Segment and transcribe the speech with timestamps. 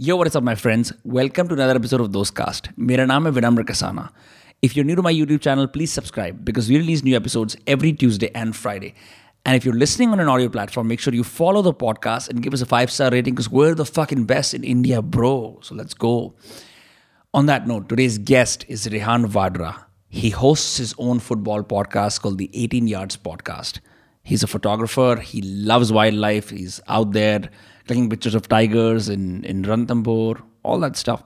[0.00, 0.92] Yo, what is up, my friends?
[1.04, 2.68] Welcome to another episode of Dostcast.
[2.78, 4.08] मेरा नाम है विनम्र Kasana.
[4.62, 7.92] If you're new to my YouTube channel, please subscribe because we release new episodes every
[7.92, 8.94] Tuesday and Friday.
[9.44, 12.42] And if you're listening on an audio platform, make sure you follow the podcast and
[12.42, 15.58] give us a five star rating because we're the fucking best in India, bro.
[15.62, 16.34] So let's go.
[17.34, 19.84] On that note, today's guest is Rehan Vadra.
[20.08, 23.80] He hosts his own football podcast called the 18 Yards Podcast.
[24.22, 25.16] He's a photographer.
[25.16, 26.50] He loves wildlife.
[26.50, 27.50] He's out there
[27.88, 31.22] Taking pictures of tigers in in Ranthambore, all that stuff.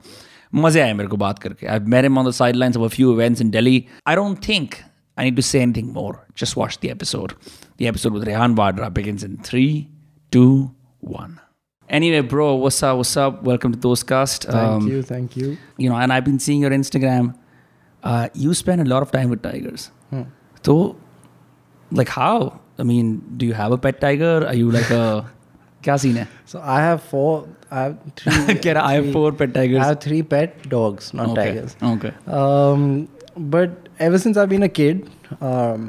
[0.55, 3.41] मजे आए मेरे को बात करके आई मेरे on the sidelines of a few events
[3.41, 4.17] in Delhi I
[5.17, 6.27] I need to say anything more.
[6.35, 7.35] Just watch the episode.
[7.77, 9.89] The episode with Rehan Vadra begins in 3,
[10.31, 10.71] 2,
[11.01, 11.41] 1.
[11.89, 12.97] Anyway, bro, what's up?
[12.97, 13.43] What's up?
[13.43, 14.47] Welcome to Dostcast.
[14.47, 15.03] Thank um, you.
[15.03, 15.59] Thank you.
[15.77, 17.35] You know, and I've been seeing your Instagram.
[18.03, 19.91] Uh, you spend a lot of time with tigers.
[20.09, 20.23] Hmm.
[20.65, 20.97] So,
[21.91, 22.61] like, how?
[22.79, 24.47] I mean, do you have a pet tiger?
[24.47, 25.31] Are you like a.
[25.84, 27.32] क्या scene है So I have four.
[27.72, 28.56] I have three.
[28.64, 29.82] कह रहा I have three- four pet tigers.
[29.84, 31.46] I have three pet dogs, not okay.
[31.46, 31.76] tigers.
[31.92, 32.12] Okay.
[32.42, 32.86] Um,
[33.56, 35.04] but ever since I've been a kid,
[35.52, 35.88] um,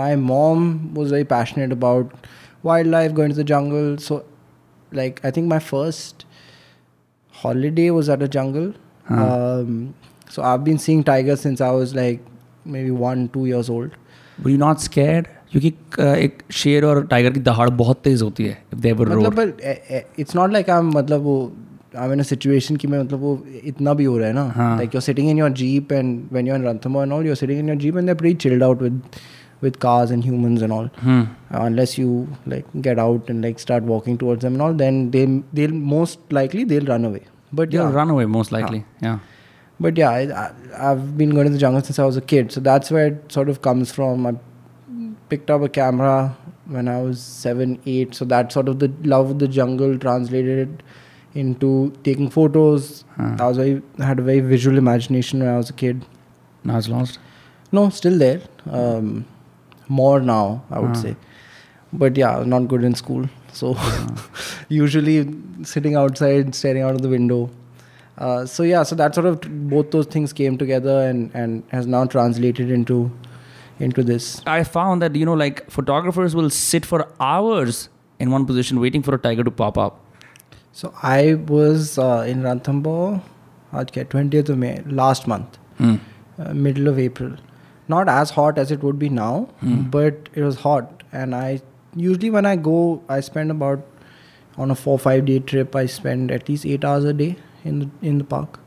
[0.00, 0.64] my mom
[1.00, 2.14] was very passionate about
[2.70, 3.90] wildlife, going to the jungle.
[4.06, 4.18] So,
[5.00, 6.24] like, I think my first
[7.44, 8.72] holiday was at a jungle.
[9.08, 9.94] Um,
[10.28, 12.20] so I've been seeing tigers since I was like
[12.64, 13.90] maybe one, two years old.
[14.42, 15.28] Were you not scared?
[15.51, 15.73] क्योंकि
[16.23, 18.57] एक शेर और tiger की दहाड़ बहुत तेज होती है
[20.19, 21.53] it's not like I मतलब वो
[21.97, 25.29] आई मीन सिचुएशन की मतलब वो इतना भी हो रहा है ना। Like you sitting
[25.29, 28.07] in your jeep and when you are in Ranthambore and sitting in your jeep and
[28.07, 29.01] they pretty chilled out with
[29.63, 30.89] with cars and humans and all
[31.51, 36.33] unless you like get out and like start walking towards them all then they most
[36.33, 37.21] likely they run away
[37.55, 39.19] but you run away most likely yeah
[39.81, 42.61] but yeah I have been going to the jungle since I was a kid so
[42.61, 44.37] that's where it sort of comes from
[45.31, 46.13] picked up a camera
[46.75, 50.83] when i was 7 8 so that sort of the love of the jungle translated
[51.41, 51.69] into
[52.05, 52.87] taking photos.
[53.17, 53.35] Huh.
[53.39, 56.05] i was very, had a very visual imagination when i was a kid.
[56.69, 57.19] Now it's lost.
[57.77, 58.41] no still there.
[58.79, 59.07] Um,
[59.99, 61.01] more now i would Huh.
[61.03, 61.15] say.
[62.01, 63.29] But yeah I was not good in school.
[63.53, 63.71] So
[64.81, 65.15] usually
[65.63, 67.39] sitting outside staring out of the window.
[68.17, 69.41] Uh, so yeah so that sort of
[69.75, 72.99] both those things came together and and has now translated into
[73.81, 74.41] into this?
[74.45, 79.01] I found that, you know, like photographers will sit for hours in one position waiting
[79.01, 79.99] for a tiger to pop up.
[80.71, 83.21] So I was uh, in Ranthambore,
[83.73, 85.99] okay, 20th of May, last month, mm.
[86.39, 87.35] uh, middle of April.
[87.87, 89.91] Not as hot as it would be now, mm.
[89.91, 91.03] but it was hot.
[91.11, 91.61] And I
[91.95, 93.85] usually, when I go, I spend about
[94.57, 97.79] on a four five day trip, I spend at least eight hours a day in
[97.79, 98.59] the, in the park.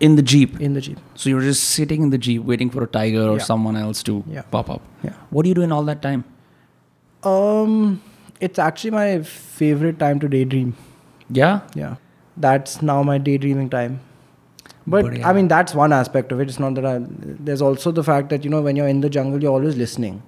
[0.00, 0.58] In the jeep.
[0.60, 0.98] in the jeep.
[1.14, 3.42] So you're just sitting in the jeep waiting for a tiger or Yeah.
[3.48, 4.42] someone else to Yeah.
[4.50, 4.80] pop up.
[5.04, 5.12] Yeah.
[5.30, 6.24] What do you do in all that time?
[7.22, 8.00] Um,
[8.40, 10.74] it's actually my favorite time to daydream.
[11.28, 11.60] Yeah.
[11.74, 11.96] Yeah,
[12.36, 14.00] that's now my daydreaming time.
[14.86, 15.28] But But yeah.
[15.28, 16.48] I mean, that's one aspect of it.
[16.48, 16.98] It's not that I.
[17.48, 20.22] There's also the fact that you know when you're in the jungle, you're always listening.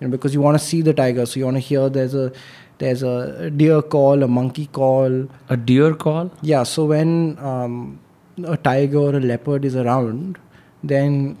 [0.00, 1.88] You know, because you want to see the tiger, so you want to hear.
[1.88, 2.30] There's a
[2.78, 5.26] there's a deer call, a monkey call.
[5.48, 6.30] A deer call.
[6.42, 6.62] Yeah.
[6.64, 7.98] So when um,
[8.44, 10.38] a tiger or a leopard is around,
[10.82, 11.38] then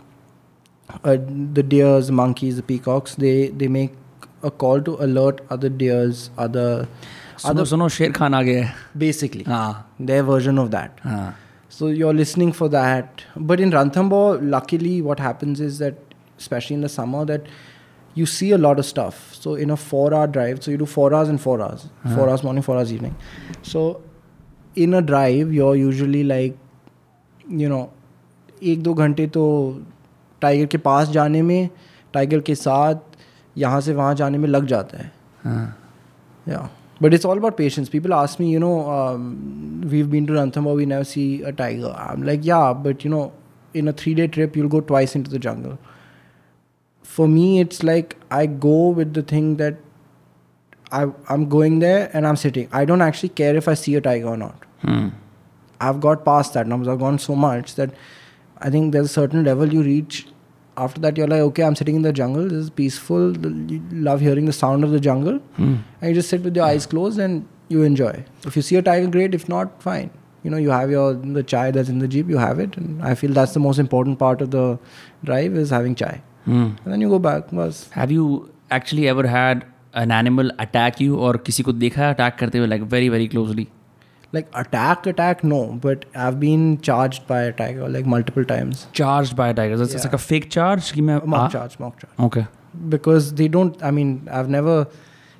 [1.04, 1.16] uh,
[1.54, 3.92] the deers, the monkeys, the peacocks, they they make
[4.42, 6.88] a call to alert other deers, other.
[7.36, 8.72] Suno, other, suno, Sher Khan aage.
[8.96, 9.84] Basically, ah.
[9.98, 10.98] their version of that.
[11.04, 11.34] Ah.
[11.68, 13.24] So you're listening for that.
[13.36, 15.94] But in Ranthambore, luckily, what happens is that,
[16.38, 17.46] especially in the summer, that
[18.14, 19.34] you see a lot of stuff.
[19.34, 22.14] So in a four-hour drive, so you do four hours and four hours, ah.
[22.14, 23.16] four hours morning, four hours evening.
[23.62, 24.02] So
[24.74, 26.56] in a drive, you're usually like
[27.50, 27.92] you know
[28.62, 29.82] एक दो घंटे तो
[30.40, 31.68] tiger के पास जाने में
[32.14, 32.94] tiger के साथ
[33.58, 35.12] यहाँ से वहाँ जाने में लग जाता है।
[36.48, 36.70] Yeah
[37.02, 38.84] but it's all about patience people ask me you know
[39.88, 43.12] we been to Ranthambore we never see a tiger I am like yeah but you
[43.12, 43.32] know
[43.76, 45.76] in a three day trip you'll go twice into the jungle
[47.04, 49.80] for me it's like I go with the thing that
[50.92, 53.76] I I am going there and I am sitting I don't actually care if I
[53.76, 54.64] see a tiger not
[55.79, 57.91] I've got past that now because I've gone so much that
[58.59, 60.27] I think there's a certain level you reach.
[60.77, 62.43] After that, you're like, okay, I'm sitting in the jungle.
[62.43, 63.37] This is peaceful.
[63.71, 65.39] You love hearing the sound of the jungle.
[65.57, 65.75] Hmm.
[66.01, 68.23] And you just sit with your eyes closed and you enjoy.
[68.45, 69.33] If you see a tiger, great.
[69.33, 70.09] If not, fine.
[70.43, 72.29] You know, you have your the chai that's in the jeep.
[72.29, 74.77] You have it, and I feel that's the most important part of the
[75.23, 76.21] drive is having chai.
[76.43, 76.67] Hmm.
[76.83, 77.51] And then you go back.
[77.51, 82.15] Was Have you actually ever had an animal attack you or किसी को देखा है
[82.15, 83.67] attack करते हुए like very very closely?
[84.32, 85.66] like attack attack no.
[85.88, 88.86] But i've been charged by a tiger like multiple times.
[88.92, 89.82] Charged by a tiger.
[89.82, 90.02] It's, yeah.
[90.02, 90.96] like a fake charge?
[90.96, 91.48] Mock ah.
[91.48, 92.12] charge mock charge.
[92.20, 92.46] Okay.
[92.88, 94.86] Because they don't i mean i've never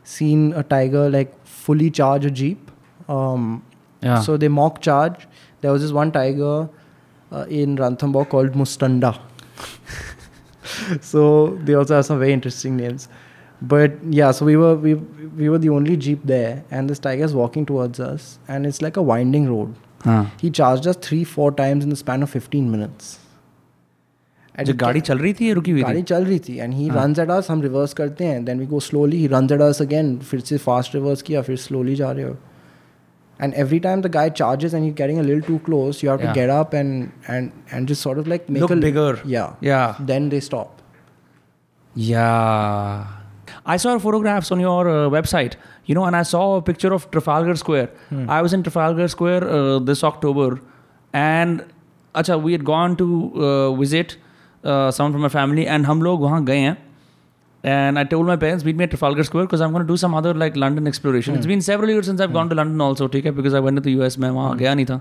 [0.04, 2.70] seen a tiger like fully charge a jeep.
[3.08, 3.64] Um,
[4.02, 4.20] yeah.
[4.20, 5.26] so they mock charge.
[5.60, 6.68] There was this one tiger
[7.32, 9.20] uh, in ranthambore called mustanda.
[11.00, 13.08] So they also have some very interesting names
[13.61, 14.93] But yeah, so we were we
[15.41, 18.25] we were the only jeep there, and this tiger is walking towards us,
[18.55, 19.75] and it's like a winding road.
[20.05, 23.13] हाँ He charged us three four times in the span of 15 minutes.
[24.55, 26.57] And जो it गाड़ी चल रही थी या रुकी हुई गाड़ी थी चल रही थी
[26.59, 29.51] and he runs at us हम रिवर्स करते हैं then we go slowly he runs
[29.51, 32.35] at us again फिर से फास्ट रिवर्स किया फिर स्लोली जा रहे हो
[33.39, 36.19] and every time the guy charges and you getting a little to close you have
[36.19, 36.35] to Yeah.
[36.35, 39.11] Get up and and and just sort of like make Look bigger.
[39.31, 40.01] या Yeah.
[40.07, 40.71] Then they stop
[41.95, 43.18] Yeah.
[43.72, 45.56] I saw photographs on your uh, website,
[45.86, 47.88] you know, and I saw a picture of Trafalgar Square.
[48.10, 48.28] Hmm.
[48.28, 50.60] I was in Trafalgar Square uh, this October,
[51.12, 51.64] and
[52.14, 54.16] had gone to uh, visit
[54.64, 56.76] uh, someone from my family, and हम लोग वहाँ गए हैं.
[57.62, 59.96] And I told my parents, meet me at Trafalgar Square because I'm going to do
[59.96, 61.34] some other like London exploration.
[61.34, 63.76] It's been several years since I've gone to London also, ठीक है, because I went
[63.76, 65.00] to the US, मैं वहाँ गया नहीं था.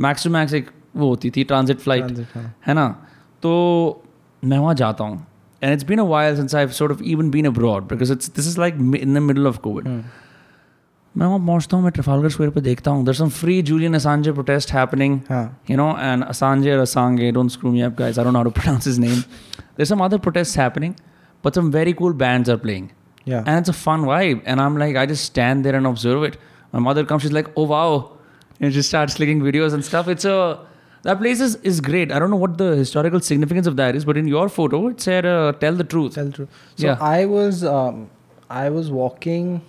[0.00, 2.06] Max to max एक वो होती थी transit flight.
[2.06, 2.54] Transit, हाँ.
[2.66, 2.88] है ना
[3.42, 3.52] तो
[4.44, 5.26] मैं वहाँ जाता हूँ
[5.63, 8.47] and it's been a while since I sort of even been abroad because it's this
[8.47, 9.87] is like in the middle of Covid
[11.17, 14.31] मैं वहाँ पहुँचता हूँ मैं ट्रफालगर स्क्वायर पे देखता हूँ there some free Julian Assange
[14.31, 18.17] protest happening हाँ you know, and Assange or Assange, don't screw me up, guys.
[18.17, 19.23] I don't know how to pronounce his name.
[19.75, 20.95] There's some other protests happening,
[21.43, 22.87] but some very cool bands are playing.
[23.25, 23.43] Yeah.
[23.45, 24.41] And it's a fun vibe.
[24.45, 26.37] And I'm like, I just stand there and observe it.
[26.73, 28.17] My mother comes, she's like, oh, wow.
[28.59, 30.09] And she starts clicking videos and stuff.
[30.15, 30.37] It's a.
[31.04, 32.10] that place is, is great.
[32.10, 35.00] I don't know what the historical significance of that is, but in your photo, it
[35.00, 36.14] said, uh, tell the truth.
[36.14, 36.48] Tell the truth.
[36.76, 36.96] So Yeah.
[37.00, 38.08] I was um,
[38.50, 39.60] I was walking.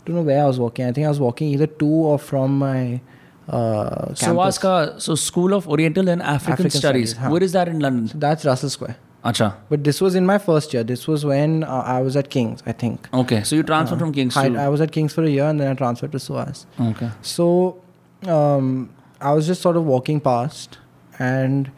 [0.00, 0.86] I Don't know where I was walking.
[0.86, 3.00] I think I was walking either to or from my
[3.48, 4.56] uh, So, campus.
[4.56, 7.10] Aska, so School of Oriental and African, African Studies.
[7.10, 7.30] Studies, huh.
[7.30, 8.06] Where is that in London?
[8.08, 8.96] So that's Russell Square.
[9.24, 9.54] Acha.
[9.68, 10.84] But this was in my first year.
[10.84, 13.08] This was when uh, I was at King's, I think.
[13.12, 13.42] Okay.
[13.42, 14.56] So you transferred from King's I, to.
[14.56, 16.66] I was at King's for a year and then I transferred to SOAS.
[16.80, 17.10] okay.
[17.22, 17.82] So
[18.26, 20.78] um, I was just sort of walking past,
[21.18, 21.70] and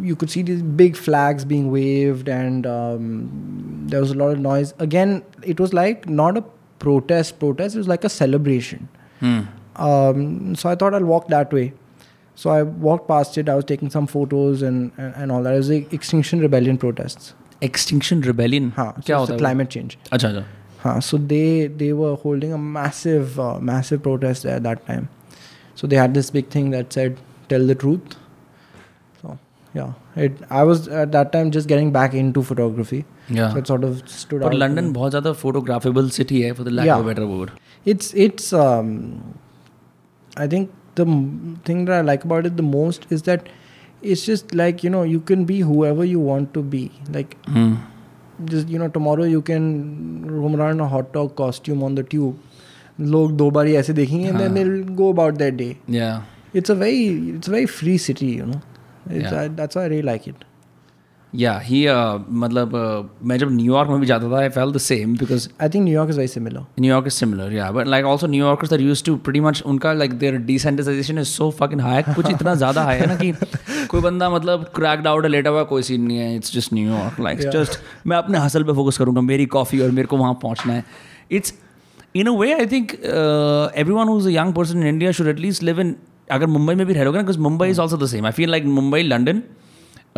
[0.00, 4.38] you could see these big flags being waved, and um, there was a lot of
[4.38, 4.74] noise.
[4.78, 6.44] Again, it was like not a
[6.78, 7.74] protest, protest.
[7.74, 8.88] It was like a celebration.
[9.20, 9.48] Mm.
[9.76, 11.72] Um, so I thought I'll walk that way.
[12.34, 13.48] So I walked past it.
[13.48, 15.54] I was taking some photos and, and, and all that.
[15.54, 17.34] It was the Extinction Rebellion protests.
[17.60, 18.70] Extinction Rebellion?
[18.72, 19.98] Haan, so climate change.
[20.10, 20.44] Achha, achha.
[20.78, 25.08] Haan, so they, they were holding a massive, uh, massive protest there at that time.
[25.81, 27.17] So they had this big thing that said
[27.49, 28.15] "Tell the truth."
[29.21, 29.37] So
[29.79, 29.93] yeah,
[30.27, 30.39] it.
[30.49, 33.51] I was at that time just getting back into photography, Yeah.
[33.53, 34.59] so it sort of stood But out.
[34.63, 36.99] London बहुत ज़्यादा photographiable city है for the lack Yeah.
[37.03, 37.51] of a better word.
[37.93, 38.51] It's it's.
[38.63, 38.91] Um,
[40.37, 43.47] I think the m- thing that I like about it the most is that
[44.13, 46.81] it's just like you know you can be whoever you want to be.
[47.19, 47.69] Like Hmm.
[48.49, 49.63] just you know tomorrow you can
[50.39, 52.50] roam around in a hot dog costume on the tube
[53.02, 56.26] लोग दो बार ही ऐसे देखेंगे and then they will go about that day yeah
[56.56, 57.04] it's a very
[57.34, 58.60] it's a very free city you know
[59.08, 60.44] that's why I like it
[61.34, 61.86] yeah ही
[62.30, 65.68] मतलब uh, मैं जब New York में भी जाता था I felt the same because I
[65.68, 69.04] think New York is very similar New York is similar yeah but like also New Yorkers are used
[69.04, 72.98] to pretty much उनका like their decentralization is so fucking high कुछ इतना ज़्यादा high
[72.98, 73.32] है ना कि
[73.86, 77.38] कोई बंदा मतलब क्रैकड आउट लेटा हुआ कोई सीन नहीं है it's just New York like
[77.50, 80.84] just मैं अपने हसल पे फोकस करूँगा मेरी कॉफ़ी और मेरे को वहाँ पहुँचना है.
[81.30, 81.54] It's
[82.14, 82.92] in a way I think
[83.92, 85.94] everyone who's young person in India should at least live in
[86.30, 88.64] अगर मुंबई में भी रह ना because Mumbai is also the same I feel like
[88.78, 89.42] Mumbai London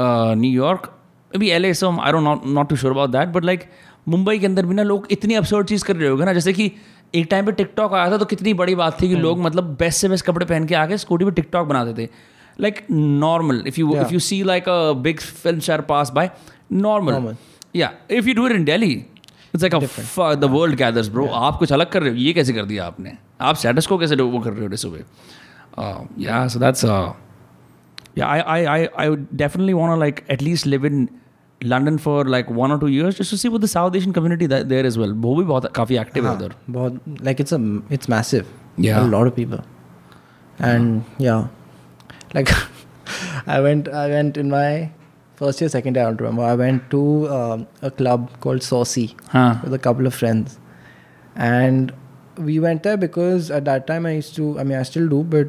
[0.00, 0.90] New York
[1.32, 3.64] B L S I do not too sure about that but like
[4.08, 6.70] Mumbai के अंदर भी ना लोग इतनी अपसोर्ड चीज़ कर रहे होगा ना जैसे कि
[7.14, 9.76] एक टाइम पे टिकटॉक आया था तो कितनी बड़ी बात थी कि हम्म। लोग मतलब
[9.78, 12.08] बेस्ट से बेस्ट कपड़े पहन के आके स्कूटी पे टिकटॉक बनाते थे।
[12.58, 16.30] Like normal if you if you see like a big film share pass by
[16.72, 17.34] normal
[17.76, 18.94] yeah if you do it in Delhi
[19.54, 22.86] it's like world gathers bro आप कुछ अलग कर रहे हो ये कैसे कर दिया
[22.86, 23.12] आपने?
[23.40, 24.98] आप स्टेटस को कैसे वो कर रहे हो सुबह
[26.18, 26.48] yeah
[29.34, 31.08] definitely want like at least live in
[31.64, 34.98] London for like one or two years just see with South Asian community there is
[34.98, 37.52] well वो भी बहुत काफ़ी एक्टिव है उधर बहुत like it's
[37.92, 38.46] it's massive
[38.80, 39.60] lot of people
[40.60, 41.48] and yeah
[42.36, 42.48] like
[43.48, 44.90] I went I went in my
[45.36, 46.42] first year second year I don't remember.
[46.42, 50.58] I went to um, a club called Saucy हाँ with a couple of friends.
[51.36, 51.92] And
[52.36, 55.22] we went there because at that time I used to I mean I still do
[55.22, 55.48] but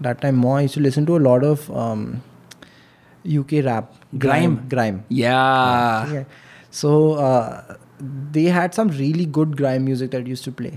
[0.00, 2.22] that time more I used to listen to a lot of um,
[3.26, 3.92] UK rap.
[4.18, 4.66] Grime.
[4.68, 5.04] grime.
[5.08, 6.12] Yeah.
[6.12, 6.24] Yeah.
[6.70, 7.76] So uh,
[8.30, 10.74] they had some really good grime music that used to play,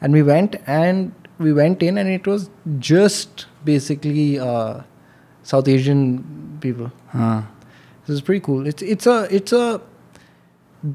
[0.00, 4.82] and we went and we went in and it was just basically uh,
[5.42, 6.92] South Asian people.
[7.12, 7.51] हाँ
[8.07, 8.67] This is pretty cool.
[8.73, 9.63] It's it's a it's a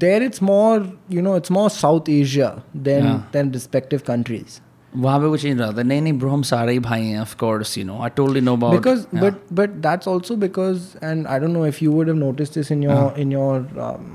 [0.03, 0.77] there it's more
[1.15, 2.51] you know it's more South Asia
[2.89, 3.19] than Yeah.
[3.37, 4.61] than respective countries.
[5.03, 7.33] वहाँ पे कुछ नहीं रहा था नहीं नहीं bro हम सारे ही भाई हैं of
[7.43, 11.37] course you know I totally know about because but but that's also because and i
[11.43, 13.55] don't know if you would have noticed this in your in your
[13.85, 14.11] um,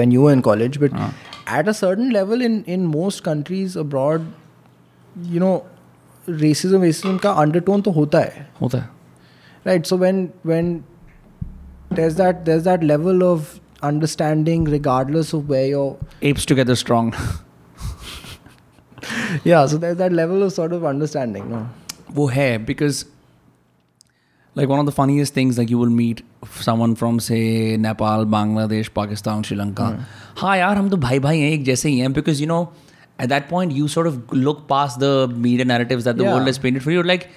[0.00, 0.94] when you were in college but
[1.60, 4.28] at a certain level in in most countries abroad
[5.34, 5.52] you know
[6.44, 8.88] racism racism का undertone तो होता है होता है
[9.70, 10.70] right so when when
[12.00, 13.50] there's that there's that level of
[13.90, 15.96] understanding regardless of where you're
[16.30, 17.10] apes together strong
[19.44, 21.66] yeah so there's that level of sort of understanding no
[22.18, 23.04] वो है because
[24.58, 26.20] like one of the funniest things like you will meet
[26.66, 27.40] someone from say
[27.86, 29.88] Nepal Bangladesh Pakistan Sri Lanka
[30.42, 32.60] हाँ यार हम तो भाई भाई हैं एक जैसे ही हैं because you know
[33.24, 35.10] at that point you sort of look past the
[35.48, 36.34] media narratives that the Yeah.
[36.36, 37.28] world has painted for you like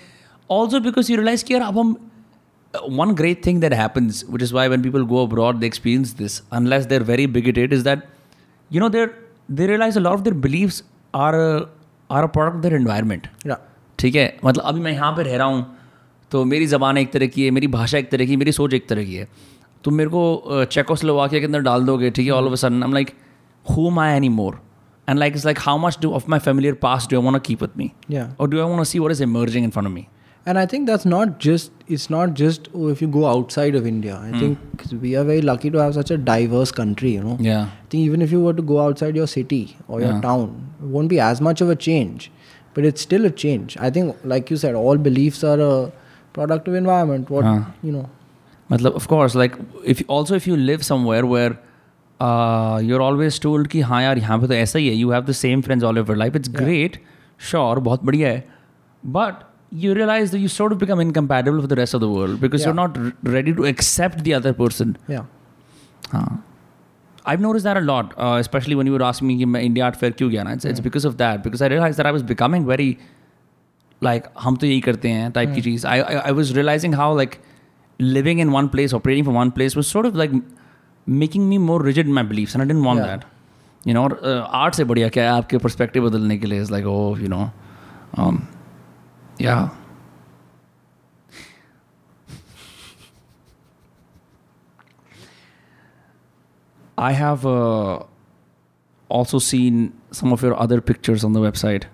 [0.57, 1.95] also because you realize कि यार अब हम
[2.73, 6.41] one great thing that happens which is why when people go abroad they experience this
[6.51, 8.07] unless they're very bigoted is that
[8.71, 9.13] you know they're
[9.49, 11.69] they realize a lot of their beliefs are a,
[12.09, 13.65] are a product of their environment yeah
[13.99, 15.65] ठीक है मतलब अभी मैं यहाँ पे रह रहा हूँ
[16.31, 18.73] तो मेरी ज़बान एक तरह की है मेरी भाषा एक तरह की है मेरी सोच
[18.73, 19.27] एक तरह की है
[19.83, 22.89] तुम मेरे को चेकोस्लोवाकिया के अंदर डाल दोगे ठीक है all of a sudden I
[22.89, 23.11] am like
[23.65, 24.59] who my any more
[25.07, 27.61] and like it's like how much do of my familiar pass do I want keep
[27.63, 30.05] with me yeah और do I want see what is emerging in front of me
[30.45, 33.85] And I think that's not just, it's not just oh, if you go outside of
[33.85, 34.15] India.
[34.27, 34.57] I think
[35.01, 37.37] we are very lucky to have such a diverse country, you know.
[37.47, 40.21] yeah I think even if you were to go outside your city or your Yeah.
[40.21, 40.45] town,
[40.81, 42.31] it won't be as much of a change,
[42.73, 43.75] but it's still a change.
[43.89, 45.91] I think, like you said, all beliefs are a
[46.39, 47.29] product of environment.
[47.37, 47.59] What, Huh.
[47.89, 48.07] you know.
[48.71, 49.55] मतलब of course like
[49.91, 51.53] if also if you live somewhere where
[52.25, 55.25] uh, you're always told कि हाँ यार यहाँ पे तो ऐसा ही है you have
[55.29, 56.97] the same friends all over life it's great
[57.51, 58.43] sure बहुत बढ़िया है
[59.17, 59.41] but
[59.85, 62.63] you realize that you sort of become incompatible with the rest of the world because
[62.65, 62.83] you're Yeah.
[62.83, 65.25] not r- ready to accept the other person Yeah.
[66.13, 66.27] हाँ
[67.31, 69.83] I've noticed that a lot, uh, especially when you were asking me कि मैं India
[69.87, 72.13] Art Fair क्यों गया ना it's, it's because of that because I realized that I
[72.17, 72.87] was becoming very
[74.07, 77.09] like हम तो यही करते हैं type की चीज़ I, I I was realizing how
[77.19, 77.37] like
[78.17, 80.33] living in one place operating from one place was sort of like
[81.23, 83.11] making me more rigid in my beliefs and I didn't want Yeah.
[83.11, 83.27] that
[83.89, 86.89] you know और art से बढ़िया क्या है आपके perspective बदलने के लिए is like
[86.95, 87.43] oh you know
[89.33, 89.69] um, yeah
[96.97, 98.03] I have uh,
[99.09, 101.85] also seen some of your other pictures on the website.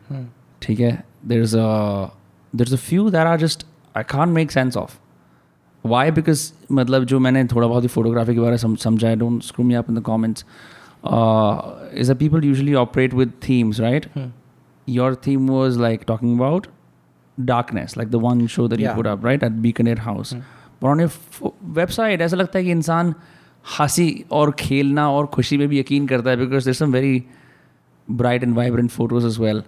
[0.62, 0.93] ठीक है
[1.31, 2.12] there's a
[2.59, 4.95] there's a few that are just I can't make sense of.
[5.93, 6.03] Why?
[6.19, 9.45] Because मतलब जो मैंने थोड़ा बहुत ही photography के बारे में सम- समझा है don't
[9.50, 10.43] screw me up in the comments.
[11.03, 11.57] Uh,
[12.03, 14.07] is that people usually operate with themes, right?
[14.88, 16.67] Your theme was like talking about
[17.38, 20.40] darkness like the one show that you put up right at Beacon Bikaner house hmm.
[20.80, 21.10] but on your
[21.72, 23.14] website it's लगता है कि इंसान
[23.78, 27.25] हंसी और or और खुशी में भी यकीन करता है because there some very
[28.08, 29.62] bright and vibrant photos as well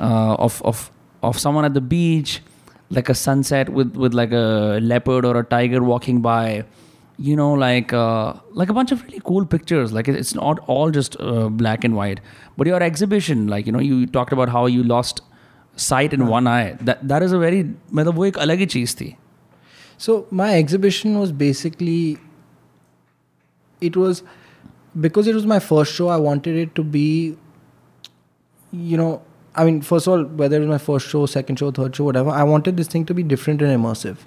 [0.00, 0.90] uh, of of
[1.22, 2.42] of someone at the beach,
[2.90, 6.64] like a sunset with with like a leopard or a tiger walking by.
[7.18, 9.92] You know, like uh, like a bunch of really cool pictures.
[9.92, 12.20] Like it's not all just uh, black and white.
[12.56, 15.20] But your exhibition, like you know, you talked about how you lost
[15.75, 16.77] sight in one eye.
[16.81, 17.63] That that is a very
[17.93, 19.15] मतलब वो एक अलग ही चीज़ थी.
[19.97, 22.17] So my exhibition was basically
[23.81, 24.23] it was
[24.99, 27.37] because it was my first show I wanted it to be
[28.71, 29.21] you know
[29.55, 32.05] I mean first of all whether it was my first show second show third show
[32.05, 34.17] whatever I wanted this thing to be different and immersive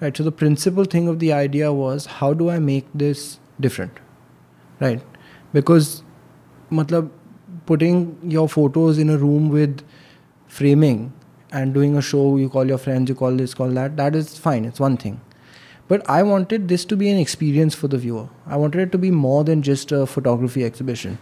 [0.00, 3.98] right so the principal thing of the idea was how do I make this different
[4.80, 5.02] right
[5.52, 6.02] because
[6.70, 7.10] matlab
[7.66, 9.82] putting your photos in a room with
[10.57, 11.03] framing
[11.59, 14.37] and doing a show you call your friends you call this call that that is
[14.47, 15.21] fine it's one thing.
[15.91, 18.27] But i wanted this to be an experience for the viewer.
[18.47, 21.17] I wanted it to be more than just a photography exhibition.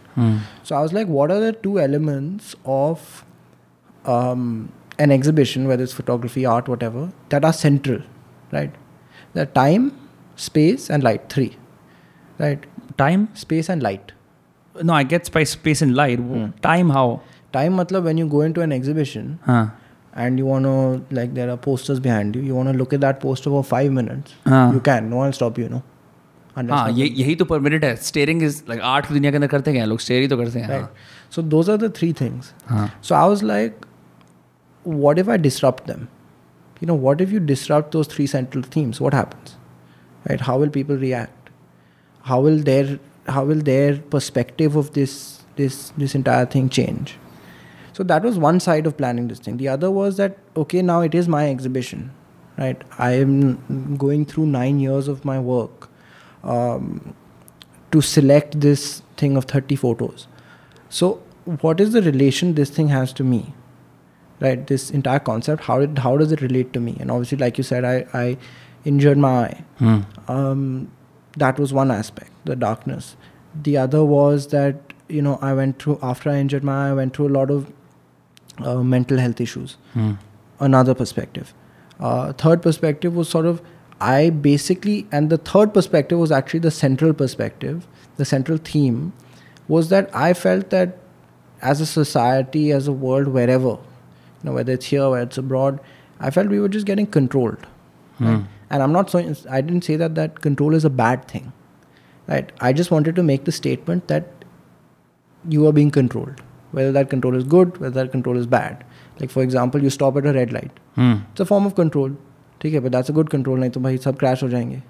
[0.63, 3.25] So i was like what are the two elements of
[4.05, 8.01] um, an exhibition whether it's photography art whatever that are central
[8.51, 8.71] right?
[9.33, 9.91] The time
[10.35, 11.51] space and light three
[12.39, 12.65] right?
[12.97, 13.29] Time?
[13.33, 14.11] space and light.
[14.81, 16.19] No, I get space, space and light.
[16.61, 17.21] Time how?
[17.56, 19.64] time matlab when you go into an exhibition Huh.
[20.24, 23.00] and you want to like there are posters behind you you want to look at
[23.06, 24.62] that poster for five minutes हाँ.
[24.76, 25.82] you can no one will stop you no
[26.60, 29.36] Unless हाँ something- ये यही तो permitted है steering is like art की दुनिया के
[29.36, 31.04] अंदर करते क्या हैं लोग स्टेयर ही तो करते हैं right
[31.36, 33.84] so those are the three things हाँ so i was like
[35.04, 36.06] what if i disrupt them
[36.80, 39.54] you know what if you disrupt those three central themes what happens
[40.30, 41.50] right how will people react
[42.30, 42.98] how will their
[43.36, 45.14] how will their perspective of this
[45.60, 47.14] this this entire thing change
[48.01, 49.57] So that was one side of planning this thing.
[49.57, 52.11] The other was that okay now it is my exhibition
[52.57, 52.83] right?
[52.97, 55.87] I am going through 9 years of my work
[56.43, 57.13] um,
[57.91, 60.27] to select this thing of 30 photos.
[60.89, 61.21] So
[61.67, 63.53] what is the relation this thing has to me
[64.39, 64.65] right?
[64.65, 66.95] This entire concept how it how does it relate to me?
[66.99, 68.37] And obviously like you said i i
[68.93, 69.63] injured my eye.
[69.83, 69.99] Hmm.
[70.27, 70.91] um,
[71.43, 73.15] that was one aspect the darkness.
[73.69, 76.93] The other was that you know i went through after i injured my eye i
[76.99, 77.71] went through a lot of
[78.65, 80.11] uh, mental health issues Hmm.
[80.59, 81.53] another perspective
[81.99, 83.61] uh, third perspective was sort of
[84.09, 87.87] i basically and the third perspective was actually the central perspective
[88.17, 89.01] the central theme
[89.67, 90.97] was that i felt that
[91.71, 95.79] as a society as a world wherever you know whether it's here whether it's abroad
[96.19, 97.67] i felt we were just getting controlled
[98.19, 98.43] right?
[98.69, 99.19] and i'm not so
[99.57, 101.51] i didn't say that that control is a bad thing
[102.33, 104.45] right i just wanted to make the statement that
[105.55, 106.41] you are being controlled
[106.76, 108.84] whether that control is good whether that control is bad
[109.20, 111.14] like for example you stop at a red light Hmm.
[111.32, 112.16] it's a form of control
[112.60, 114.82] ठीक है but that's a good control नहीं तो भाई सब crash हो जाएंगे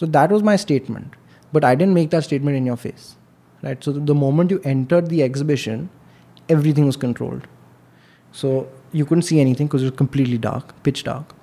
[0.00, 1.16] so that was my statement
[1.56, 3.06] but I didn't make that statement in your face
[3.68, 5.86] right so the moment you entered the exhibition
[6.56, 7.46] everything was controlled
[8.42, 8.52] so
[9.00, 11.34] you couldn't see anything because it was completely dark pitch dark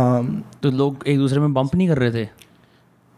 [0.00, 0.30] um,
[0.62, 2.28] तो लोग एक दूसरे में bump नहीं कर रहे थे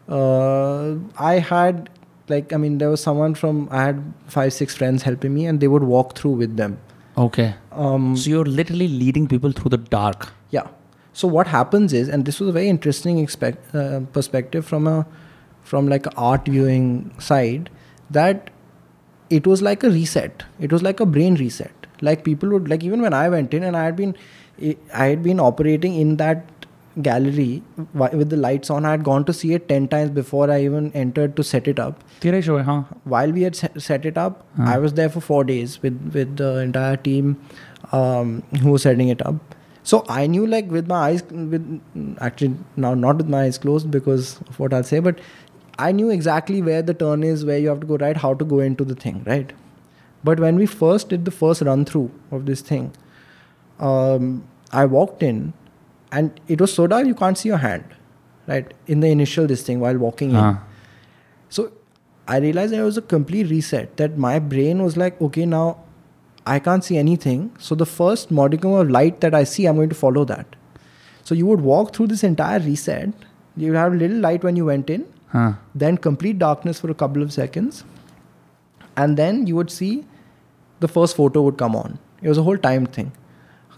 [0.08, 0.96] uh,
[1.32, 1.88] I had
[2.29, 5.59] like I mean there was someone from I had five six friends helping me and
[5.59, 6.77] they would walk through with them
[7.17, 7.53] Okay.
[7.71, 10.31] um, So you're literally leading people through the dark.
[10.49, 10.67] Yeah.
[11.13, 15.05] So what happens is, and this was a very interesting expect, uh, perspective from a
[15.61, 16.87] from like art viewing
[17.19, 17.69] side,
[18.09, 18.49] that
[19.29, 20.43] it was like a reset.
[20.59, 21.85] It was like a brain reset.
[22.01, 24.15] Like people would like even when I went in and I had been
[24.93, 26.52] I had been operating in that
[27.01, 28.85] gallery with the lights on.
[28.85, 31.79] I had gone to see it 10 times before I even entered to set it
[31.79, 32.03] up.
[32.41, 32.85] Show.
[33.03, 34.73] While we had set it up, uh-huh.
[34.73, 37.41] I was there for four days with, with the entire team
[37.91, 39.35] um, who was setting it up.
[39.83, 41.81] So I knew, like, with my eyes, with
[42.21, 45.19] actually now not with my eyes closed because of what I'll say, but
[45.77, 48.45] I knew exactly where the turn is, where you have to go right, how to
[48.45, 49.51] go into the thing, right?
[50.23, 52.93] But when we first did the first run through of this thing,
[53.79, 55.53] um, I walked in
[56.19, 57.95] and it was so dark you can't see your hand,
[58.47, 58.73] right?
[58.95, 60.57] In the initial this thing while walking in.
[61.49, 61.71] So
[62.33, 65.63] I realized there was a complete reset that my brain was like, okay, now
[66.45, 67.51] I can't see anything.
[67.69, 70.55] So the first modicum of light that I see, I'm going to follow that.
[71.23, 73.25] So you would walk through this entire reset.
[73.55, 76.91] You would have a little light when you went in, हाँ then complete darkness for
[76.91, 77.83] a couple of seconds.
[78.95, 80.05] And then you would see
[80.79, 81.99] the first photo would come on.
[82.21, 83.11] It was a whole time thing.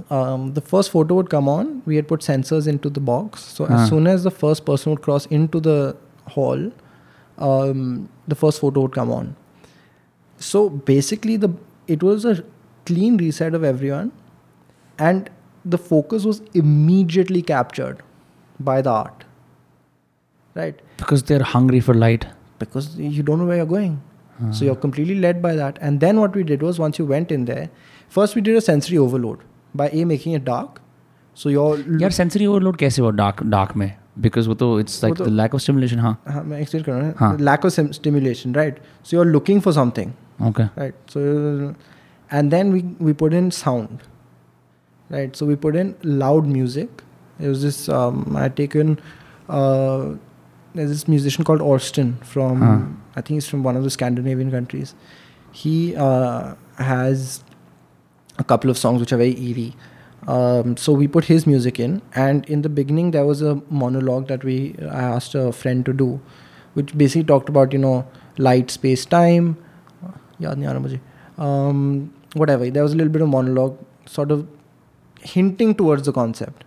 [0.09, 1.81] Um, the first photo would come on.
[1.85, 3.43] We had put sensors into the box.
[3.59, 3.75] So Ah.
[3.83, 5.77] as soon as the first person would cross into the
[6.37, 6.65] hall,
[7.49, 7.83] um,
[8.27, 9.35] the first photo would come on.
[10.37, 11.49] So basically, the
[11.87, 12.35] it was a
[12.85, 14.11] clean reset of everyone,
[15.09, 15.29] and
[15.75, 18.01] the focus was immediately captured
[18.71, 19.23] by the art.
[20.57, 22.25] Right because they're hungry for light.
[22.59, 23.95] because you don't know where you're going.
[24.51, 25.77] So you're completely led by that.
[25.87, 27.69] And then what we did was once you went in there,
[28.15, 29.43] first we did a sensory overload
[29.81, 30.81] by a making it dark.
[31.43, 33.91] So you're यार sensory overload कैसे हुआ dark dark में
[34.25, 36.91] because वो तो it's like the तो- lack of stimulation हाँ हाँ, मैं explain कर
[36.91, 37.37] रहा हूँ हाँ.
[37.39, 38.77] lack of stimulation, right?
[39.03, 40.13] So you're looking for something,
[40.49, 40.93] okay right?
[41.15, 41.75] So
[42.31, 44.05] and then we we put in sound,
[45.09, 45.35] right?
[45.35, 47.03] So we put in loud music.
[47.39, 48.97] It was this um, I taken.
[49.49, 50.15] Uh,
[50.73, 52.77] there's this musician called Orston from Huh.
[53.17, 54.93] I think he's from one of the Scandinavian countries.
[55.51, 57.43] He uh, has
[58.37, 59.75] a couple of songs which are very eerie.
[60.27, 64.27] Um, so we put his music in, and in the beginning there was a monologue
[64.27, 66.19] that we I asked a friend to do,
[66.73, 69.57] which basically talked about you know light, space, time.
[71.37, 72.69] Um, whatever.
[72.69, 74.47] There was a little bit of monologue, sort of
[75.21, 76.63] hinting towards the concept.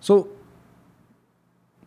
[0.00, 0.28] So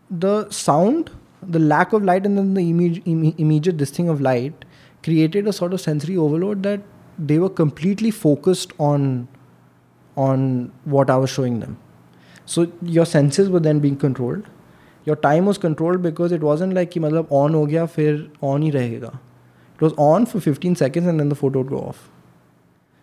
[0.10, 4.22] the sound, the lack of light, and then the imme- imme- immediate this thing of
[4.22, 4.66] light
[5.04, 6.82] created a sort of sensory overload that
[7.18, 9.28] they were completely focused on
[10.16, 11.78] on what I was showing them.
[12.46, 14.48] So your senses were then being controlled.
[15.06, 18.72] Your time was controlled because it wasn't like ki matlab on ho gaya fir on
[18.72, 18.80] hi.
[18.80, 22.10] It was on for 15 seconds and then the photo would go off.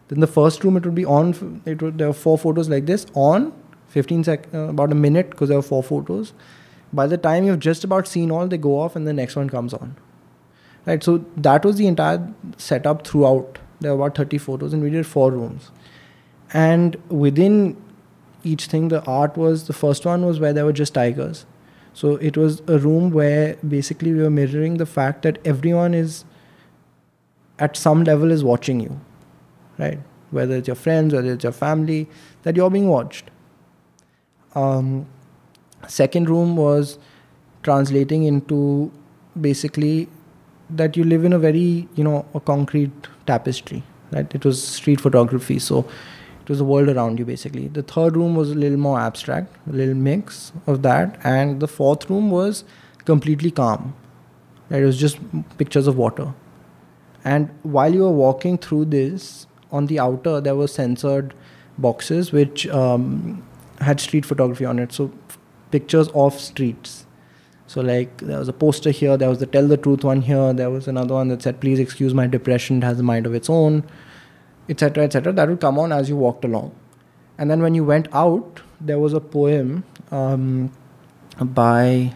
[0.08, 1.62] Then the first room it would be on.
[1.66, 3.52] It would, there were four photos like this on
[3.88, 6.32] 15 sec uh, about a minute because there were four photos.
[6.92, 9.50] By the time you've just about seen all, they go off and the next one
[9.50, 9.96] comes on.
[10.86, 11.02] Right.
[11.02, 15.06] So that was the entire setup throughout there were about 30 photos and we did
[15.06, 15.70] four rooms.
[16.52, 17.76] And within
[18.42, 21.46] each thing, the art was the first one was where there were just tigers.
[21.92, 26.24] So it was a room where basically we were mirroring the fact that everyone is
[27.58, 29.00] at some level is watching you,
[29.78, 29.98] right?
[30.30, 32.08] Whether it's your friends, whether it's your family,
[32.42, 33.30] that you're being watched.
[34.54, 35.06] Um,
[35.86, 36.98] second room was
[37.62, 38.92] translating into
[39.40, 40.08] basically
[40.70, 44.34] that you live in a very you know a concrete tapestry right?
[44.34, 45.80] It was street photography so
[46.42, 47.68] it was the world around you basically.
[47.68, 51.68] The third room was a little more abstract a little mix of that and the
[51.68, 52.64] fourth room was
[53.04, 53.94] completely calm.
[54.70, 54.82] Right?
[54.82, 55.18] it was just
[55.58, 56.34] pictures of water.
[57.24, 61.34] And while you were walking through this on the outer there were censored
[61.76, 63.42] boxes which um,
[63.80, 64.92] had street photography on it.
[64.92, 65.12] So
[65.70, 67.04] pictures of streets
[67.68, 70.52] so like there was a poster here there was the tell the truth one here
[70.54, 73.34] there was another one that said please excuse my depression it has a mind of
[73.34, 73.84] its own
[74.70, 76.74] etc etc that would come on as you walked along.
[77.36, 80.72] And then when you went out there was a poem um,
[81.40, 82.14] by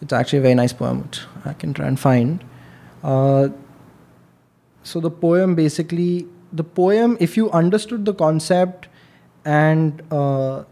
[0.00, 2.44] it's actually a very nice poem which i can try and find.
[3.02, 3.48] Uh,
[4.84, 8.88] so the poem basically the poem if you understood the concept
[9.44, 10.62] and uh,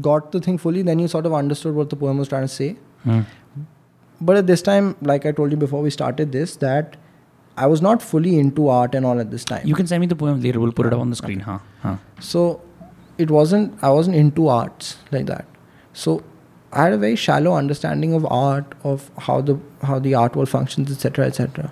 [0.00, 2.54] got the thing fully then you sort of understood what the poem was trying to
[2.60, 3.20] say Hmm.
[4.20, 6.96] but at this time like i told you before we started this that
[7.56, 10.06] i was not fully into art and all at this time You can send me
[10.12, 10.60] the poem later.
[10.60, 11.40] We'll put it up on the screen.
[11.40, 11.58] Huh?
[11.82, 11.96] Huh.
[12.30, 12.42] so
[13.26, 15.46] it wasn't i wasn't into arts like that
[15.92, 16.16] so
[16.72, 19.56] i had a very shallow understanding of art of how the
[19.90, 21.70] how the art world functions etc etc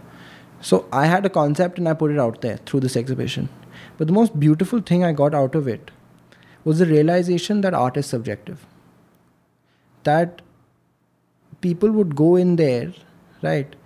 [0.70, 3.50] so i had a concept and i put it out there through this exhibition
[3.98, 5.90] but the most beautiful thing i got out of it
[6.64, 8.66] was the realization that art is subjective
[10.04, 10.40] that
[11.60, 12.92] people would go in there
[13.42, 13.76] right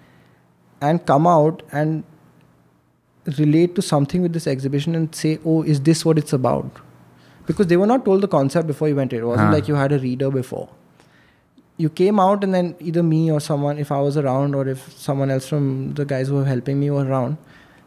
[0.80, 2.04] and come out and
[3.36, 6.70] relate to something with this exhibition and say, oh, is this what it's about?
[7.46, 9.20] Because they were not told the concept before you went in.
[9.20, 10.68] It wasn't like you had a reader before.
[11.76, 14.92] You came out and then either me or someone, if I was around or if
[14.92, 17.36] someone else from the guys who were helping me were around,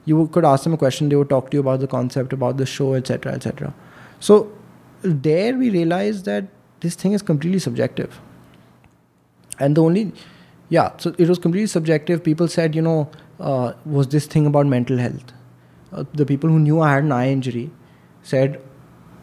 [0.06, 1.10] you could ask them a question.
[1.10, 3.74] They would talk to you about the concept, about the show, etc., etc.
[4.20, 4.52] So
[5.02, 6.46] there we realized that
[6.80, 8.20] this thing is completely subjective.
[9.60, 10.12] And the only,
[10.70, 12.24] yeah, so it was completely subjective.
[12.24, 13.10] People said, you know,
[13.40, 15.34] uh, was this thing about mental health?
[15.92, 17.70] Uh, the people who knew I had an eye injury
[18.24, 18.62] said,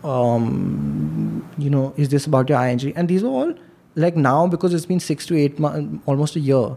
[0.05, 2.93] um, you know, is this about your eye injury?
[2.95, 3.55] And these were all
[3.97, 6.77] like now because it's been six to eight months, almost a year.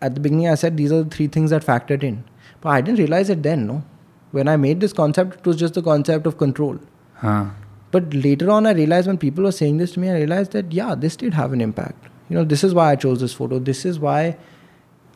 [0.00, 2.24] At the beginning, I said these are the three things that factored in,
[2.60, 3.66] but I didn't realize it then.
[3.66, 3.84] No,
[4.32, 6.78] when I made this concept, it was just the concept of control.
[7.14, 7.46] Huh.
[7.92, 10.72] But later on, I realized when people were saying this to me, I realized that
[10.72, 12.08] yeah, this did have an impact.
[12.28, 13.58] You know, this is why I chose this photo.
[13.58, 14.36] This is why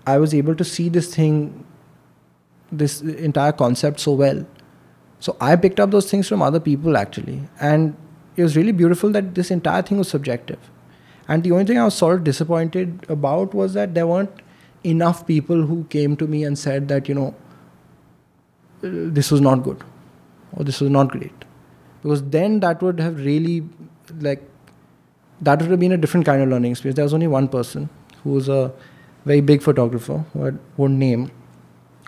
[0.06, 1.64] I was able to see this thing,
[2.70, 4.46] this entire concept so well.
[5.20, 7.96] So I picked up those things from other people actually, and
[8.36, 10.58] it was really beautiful that this entire thing was subjective.
[11.28, 14.42] And the only thing I was sort of disappointed about was that there weren't
[14.84, 17.34] enough people who came to me and said that you know
[18.84, 19.82] uh, this was not good
[20.52, 21.45] or this was not great
[22.06, 23.68] because then that would have really
[24.20, 24.42] like
[25.40, 26.94] that would have been a different kind of learning experience.
[26.94, 27.88] There was only one person
[28.22, 28.72] who was a
[29.24, 31.32] very big photographer who I won't name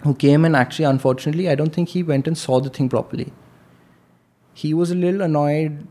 [0.04, 3.32] who came and actually unfortunately i don't think he went and saw the thing properly.
[4.54, 5.84] He was a little annoyed.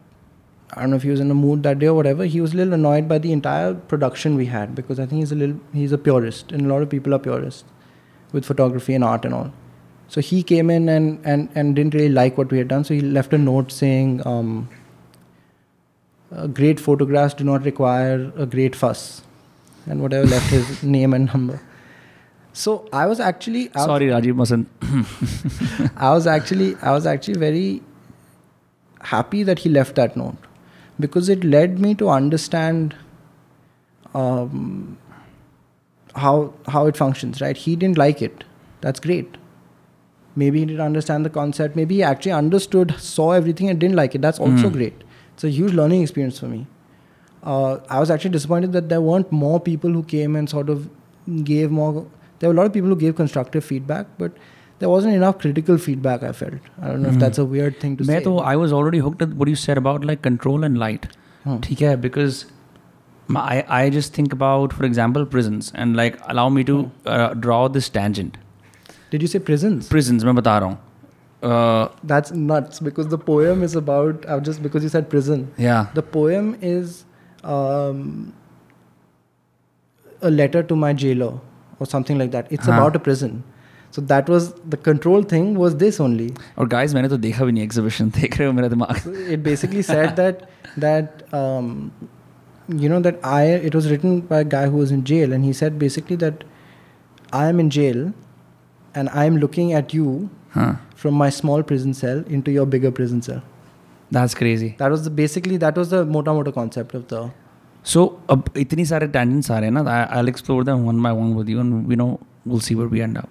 [0.71, 2.23] I don't know if he was in a mood that day or whatever.
[2.37, 5.33] He was a little annoyed by the entire production we had because i think he's
[5.33, 7.65] a little he's a purist and a lot of people are purists
[8.31, 9.51] with photography and art and all
[10.09, 12.83] so he came in and, and, and didn't really like what we had done.
[12.83, 14.69] So he left a note saying, um,
[16.31, 19.21] uh, "Great photographs do not require a great fuss,"
[19.85, 21.61] and whatever left his name and number.
[22.53, 24.69] So I was actually I was, Sorry, Rajiv mustn't.
[25.97, 27.81] I was actually I was actually very
[29.01, 30.37] happy that he left that note
[30.99, 32.95] because it led me to understand
[34.13, 34.97] um,
[36.15, 37.41] how how it functions.
[37.41, 37.57] Right?
[37.57, 38.43] He didn't like it.
[38.81, 39.37] That's great
[40.37, 41.75] maybe he didn't understand the concept.
[41.75, 44.21] Maybe he actually understood saw everything and didn't like it.
[44.21, 44.73] That's also mm.
[44.73, 45.03] great.
[45.33, 46.65] It's a huge learning experience for me.
[47.43, 50.89] Uh, i was actually disappointed that there weren't more people who came and sort of
[51.49, 52.05] gave more
[52.39, 54.31] there were a lot of people who gave constructive feedback but
[54.79, 56.55] there wasn't enough critical feedback i felt.
[56.81, 57.11] I don't know mm.
[57.11, 57.19] if hmm.
[57.19, 58.23] that's a weird thing to Main say.
[58.25, 61.07] though i was already hooked at what you said about like control and light.
[61.43, 61.59] Hmm.
[61.69, 62.45] yeah because
[63.27, 67.07] my, I, I just think about for example prisons and like allow me to hmm.
[67.07, 68.37] uh, draw this tangent.
[69.10, 69.88] Did you say prisons?
[69.94, 70.78] Prisons मैं बता रहा हूँ.
[71.42, 74.24] Uh, That's nuts because the poem is about.
[74.28, 75.40] Uh, just because you said prison.
[75.58, 75.86] yeah.
[75.94, 77.04] The poem is
[77.44, 78.32] um,
[80.20, 81.32] a letter to my jailer
[81.80, 82.52] or something like that.
[82.58, 82.76] It's Huh.
[82.78, 83.42] about a prison.
[83.90, 86.28] So that was the control thing was this only.
[86.58, 89.02] और guys मैंने तो देखा भी नहीं exhibition देख रहे हो मेरा दिमाग.
[89.04, 90.48] So it basically said that
[90.86, 91.90] that um,
[92.84, 95.44] you know that I it was written by a guy who was in jail and
[95.44, 96.44] he said basically that
[97.42, 98.00] I am in jail
[98.97, 100.75] and I'm looking at you huh.
[100.95, 103.41] from my small prison cell into your bigger prison cell.
[104.11, 104.75] That's crazy.
[104.77, 107.31] That was the, basically that was the mota mota concept of the.
[107.83, 109.83] So uh, itni sare tangents are na.
[110.19, 113.01] I'll explore them one by one with you, and you know we'll see where we
[113.01, 113.29] end up.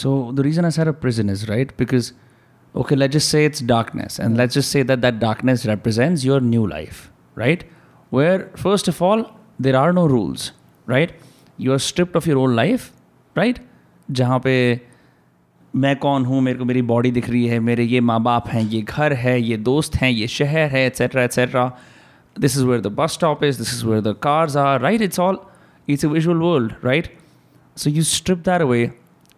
[0.00, 2.12] So the reason I said a prison is right because
[2.74, 6.40] okay, let's just say it's darkness, and let's just say that that darkness represents your
[6.40, 7.10] new life,
[7.46, 7.64] right?
[8.18, 9.26] Where first of all
[9.58, 10.52] there are no rules,
[10.86, 11.12] right?
[11.56, 12.92] You are stripped of your old life,
[13.36, 13.60] right?
[14.10, 14.80] जहाँ पे
[15.76, 18.62] मैं कौन हूँ मेरे को मेरी body दिख रही है मेरे ये माँ बाप हैं
[18.62, 21.78] ये घर है ये दोस्त हैं ये शहर है etcetera etcetera
[22.40, 25.20] this is where the bus stop is this is where the cars are right it's
[25.20, 25.38] all
[25.88, 27.18] it's a visual world right
[27.76, 28.92] so you strip that away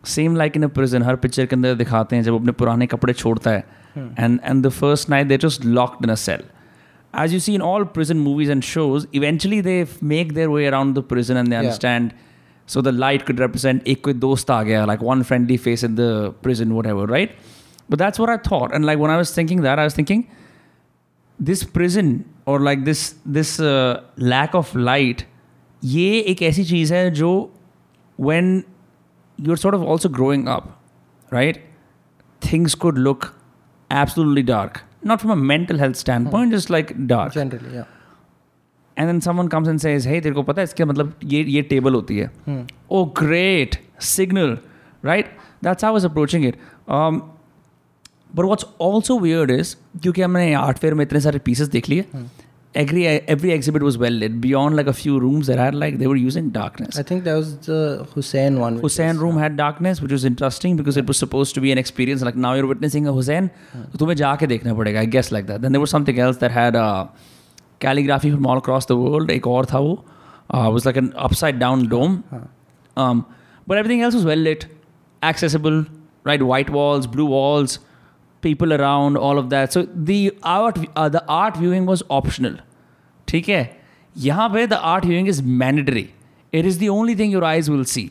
[0.05, 3.13] same like in a prison her picture के अंदर दिखाते हैं जब अपने पुराने कपड़े
[3.13, 3.65] छोड़ता है।
[3.99, 6.43] And and the first night they just locked in a cell
[7.19, 10.95] as you see in all prison movies and shows eventually they make their way around
[10.95, 12.09] the the prison and they Yeah.
[12.62, 12.64] understand.
[12.70, 15.96] So the light could represent ek koi dost aa gaya, like one friendly face in
[15.96, 17.32] the prison, whatever, right?
[17.90, 18.74] But that's what I thought.
[18.74, 20.30] And like when I was thinking that, I was thinking
[21.40, 25.26] this prison or like this this uh, lack of light,
[25.84, 27.50] ये एक ऐसी चीज़ है जो
[28.18, 28.66] when
[29.38, 30.82] you're sort of also growing up,
[31.32, 31.62] right?
[32.42, 33.36] Things could look
[33.90, 34.84] absolutely dark.
[35.04, 37.34] Not from a mental health standpoint, just like dark.
[37.34, 37.84] Generally, yeah.
[38.99, 41.63] and and someone comes and says hey तेरे को पता है इसके मतलब ये ये
[41.71, 42.31] table होती है.
[42.91, 43.77] ओ great
[44.07, 44.59] signal
[45.05, 46.57] right that's I was approaching it
[46.91, 52.05] but what's also weird is क्योंकि हमने आर्ट फेयर में इतने सारे पीसेस देख लिए
[52.75, 56.17] agree every exhibit was well let beyond like a few rooms there had like there
[56.17, 57.29] use in darkness I think
[58.17, 61.71] Hussain one Hussain room had darkness which is interesting because it was suppose to be
[61.71, 63.51] an experience like now you're witnessing Hussain
[63.99, 66.77] तुम्हें जाके देखना पड़ेगा I guess like that then there something else that had
[67.83, 69.95] calligraphy from all across the world एक और था वो
[70.55, 72.17] was like an upside down dome
[72.97, 74.65] but everything else well lit
[75.23, 75.85] accessible
[76.27, 77.81] right white walls blue walls
[78.43, 80.79] people around all of that so there
[81.13, 82.59] the art viewing was optional
[83.29, 83.83] ठीक है?
[84.17, 86.09] यहाँ पे the art viewing is mandatory
[86.53, 88.11] it is the only thing your eyes will see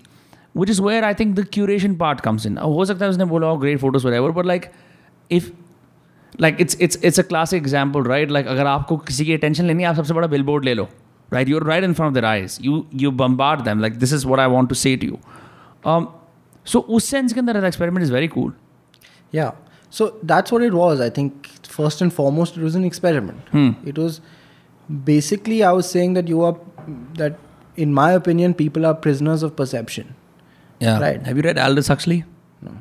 [0.58, 3.54] which is where I think the curation part comes in हो सकता है उसने बोला
[3.56, 4.66] great photos whatever but like
[5.32, 5.52] if
[6.41, 9.83] like it's it's it's a classic example right like अगर आपको किसी की attention लेनी
[9.83, 10.89] है आप सबसे बड़ा बिल बोर्ड ले लो
[11.33, 14.25] right your right in front of their eyes you you bombard them like this is
[14.27, 15.19] what I want to say to you
[16.67, 18.53] so उस सेंस के अंदर experiment is very cool
[19.33, 19.53] Yeah.
[19.91, 21.01] So that's what it was.
[21.01, 23.49] I think first and foremost, it was an experiment.
[23.93, 24.21] It was
[24.89, 26.57] basically I was saying that you are
[27.15, 27.39] that
[27.77, 30.15] in my opinion, people are prisoners of perception.
[30.81, 31.01] Yeah.
[31.01, 31.27] Right.
[31.31, 32.19] Have you read Aldous Huxley?
[32.63, 32.77] No.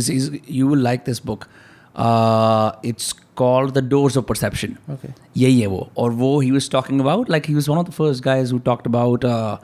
[0.00, 1.48] Is is you will like this book.
[1.96, 4.76] Uh, it's called The Doors of Perception.
[4.94, 5.08] Okay.
[5.36, 7.94] यही है वो और वो he was talking about like he was one of the
[7.96, 9.56] first guys who talked about uh,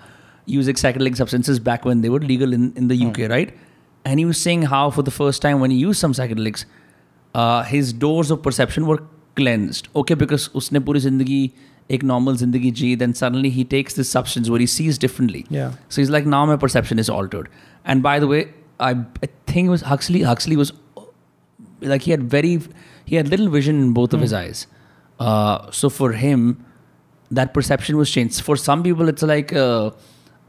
[0.55, 3.53] using psychedelic substances back when they were legal in, in the UK right
[4.05, 6.65] and he was saying how for the first time when he used some psychedelics
[7.35, 8.99] uh, his doors of perception were
[9.41, 11.41] cleansed okay because उसने पूरी जिंदगी
[11.97, 15.73] एक normal जिंदगी जी then suddenly he takes this substance where he sees differently Yeah.
[15.89, 17.49] so he's like now my perception is altered
[17.85, 18.43] and by the way
[18.81, 20.73] I, I think it was Huxley Huxley was
[21.82, 22.60] like he had very
[23.06, 24.68] he had little vision in both of his eyes
[25.20, 26.66] uh, so for him
[27.30, 29.92] that perception was changed for some people it's like uh,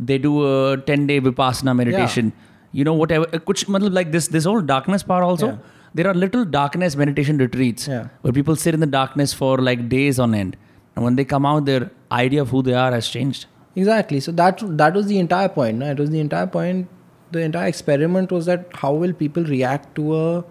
[0.00, 2.32] they do a 10 day vipassana meditation
[2.72, 5.56] you know whatever uh, kuch, matlab, like this this whole darkness part also Yeah.
[5.94, 8.08] there are little darkness meditation retreats Yeah.
[8.22, 10.56] where people sit in the darkness for like days on end
[10.96, 13.46] and when they come out their idea of who they are has changed
[13.80, 14.18] Exactly.
[14.24, 15.78] So that that was the entire point.
[15.82, 15.86] No?
[15.90, 16.88] It was the entire point.
[17.36, 20.44] The entire experiment was that how will people react to a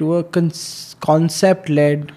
[0.00, 0.52] to a con-
[1.00, 2.12] concept-led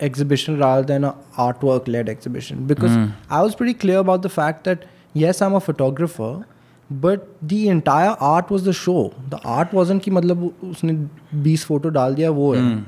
[0.00, 2.66] exhibition rather than a artwork-led exhibition?
[2.66, 2.96] Because
[3.30, 6.46] I was pretty clear about the fact that yes, I'm a photographer,
[6.90, 9.14] but the entire art was the show.
[9.30, 10.92] The art wasn't कि मतलब उसने
[11.42, 12.84] 20 photo डाल दिया वो है.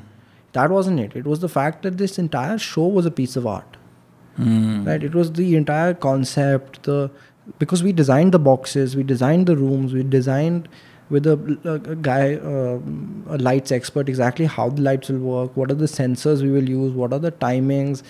[0.53, 1.17] That wasn't it.
[1.17, 3.77] It was the fact that this entire show was a piece of art
[4.87, 7.11] right it was the entire concept the
[7.59, 10.69] because we designed the boxes we designed the rooms we designed
[11.13, 12.79] with a, a, a guy uh,
[13.35, 16.69] a lights expert exactly how the lights will work what are the sensors we will
[16.69, 18.03] use what are the timings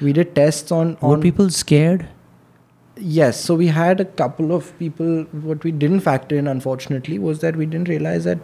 [0.00, 2.06] we did tests on, were on people scared
[2.96, 7.40] yes so we had a couple of people what we didn't factor in unfortunately was
[7.40, 8.38] that we didn't realize that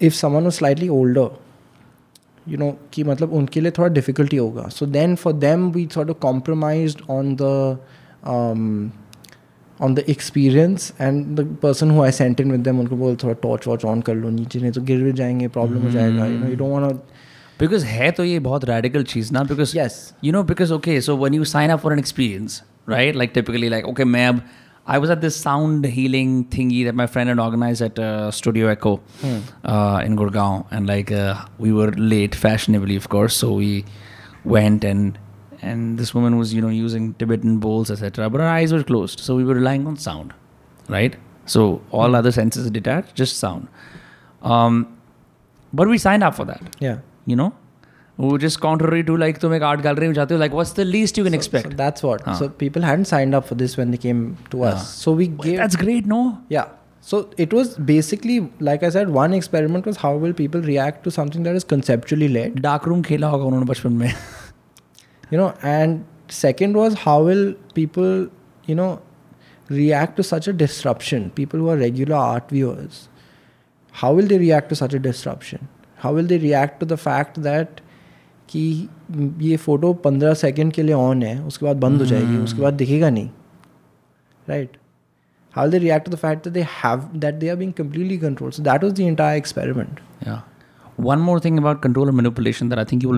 [0.00, 1.30] if someone was slightly older
[2.46, 6.10] you know कि मतलब उनके लिए थोड़ा difficulty होगा so then for them we sort
[6.10, 7.42] of compromised on the
[9.81, 13.33] on the experience and the person who I sent in with them उनको बोल थोड़ा
[13.33, 16.37] torch watch on कर लो नीचे नहीं तो गिर भी जाएँगे प्रॉब्लम हो जाएगा you
[16.39, 17.01] know you don't want
[17.61, 19.93] because है तो ये बहुत radical चीज़ ना because Yes.
[20.25, 22.57] you know because okay so when you sign up for an experience
[22.93, 24.41] right like typically like okay मैं अब
[24.87, 28.67] I was at this sound healing thingy that my friend had organized at uh, Studio
[28.73, 28.91] Echo
[29.25, 31.33] uh, in Gurgaon and like uh,
[31.65, 33.71] we were late fashionably of course so we
[34.53, 35.17] went and
[35.66, 39.20] and this woman was you know using Tibetan bowls etc but her eyes were closed
[39.20, 40.34] so we were relying on sound
[40.88, 43.68] right So all other senses are detached, just sound.
[44.42, 44.98] Um,
[45.72, 46.76] but we signed up for that.
[46.80, 46.98] Yeah.
[47.26, 47.54] You know,
[48.16, 50.84] which is contrary to like तुम एक art gallery में जाते हो like what's the
[50.84, 51.70] least you can expect?
[51.70, 52.22] So that's what.
[52.22, 52.34] Huh.
[52.34, 54.88] So people hadn't signed up for this when they came to us.
[55.00, 55.56] So we gave.
[55.56, 56.38] That's great, no?
[56.48, 56.66] Yeah.
[57.00, 61.10] So it was basically, like I said, one experiment was how will people react to
[61.10, 64.12] something that is conceptually led, dark room खेला होगा उन्होंने बचपन में
[65.30, 68.28] you know, and second was how will people,
[68.66, 69.00] you know,
[69.68, 71.30] react to such a disruption?
[71.30, 73.08] People who are regular art viewers,
[73.90, 75.68] how will they react to such a disruption?
[75.96, 77.80] How will they react to the fact that
[78.48, 78.88] कि
[79.40, 82.74] ये photo पंद्रह second के लिए on है उसके बाद बंद हो जाएगी उसके बाद
[82.74, 83.28] दिखेगा नहीं
[84.48, 84.76] right
[85.56, 88.18] how will they react to the fact that they have that they are being completely
[88.20, 90.40] controlled so that was the entire experiment Yeah.
[90.96, 93.12] One more thing about control and manipulation that I think you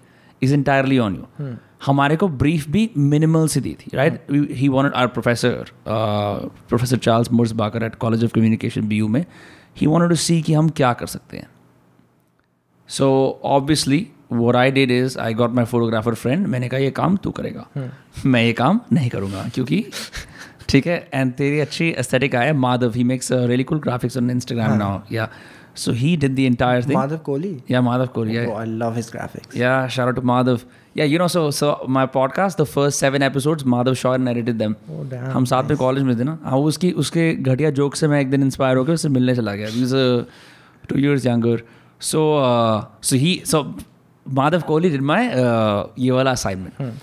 [0.42, 1.56] is entirely on you
[1.86, 7.32] हमारे को brief भी minimal से दी थी right he wanted our professor professor Charles
[7.32, 9.24] Murs Baker at College of Communication B U में
[9.76, 11.48] he want to सी कि हम क्या कर सकते हैं.
[12.88, 17.16] So obviously what I did is I got my photographer friend मैंने कहा ये काम
[17.16, 17.66] तू करेगा.
[17.76, 17.88] Hmm.
[18.26, 19.84] मैं ये काम नहीं करूँगा क्योंकि
[20.68, 24.76] ठीक है एंड तेरी अच्छी एस्थेटिक आया Madhav he makes really cool graphics on Instagram
[24.78, 25.28] now yeah
[25.76, 27.54] so he did the entire thing madhav kohli?
[27.70, 29.56] Yeah Madhav Kohli oh, i love his graphics.
[29.60, 30.64] Yeah shout out to madhav.
[30.98, 34.76] Yeah you know so so my podcast the first seven episodes madhav shaw edited them.
[34.94, 38.08] Oh damn हम साथ में college में थे ना। हाँ उसकी उसके घटिया जोक से
[38.08, 39.94] मैं एक दिन इंस्पायर होकर उससे मिलने चला गया। Is
[40.88, 41.62] two years younger
[42.00, 42.20] so
[43.02, 43.62] so he so
[44.26, 45.26] Madhav Kohli did my
[46.04, 46.98] ये वाला असाइनमेंट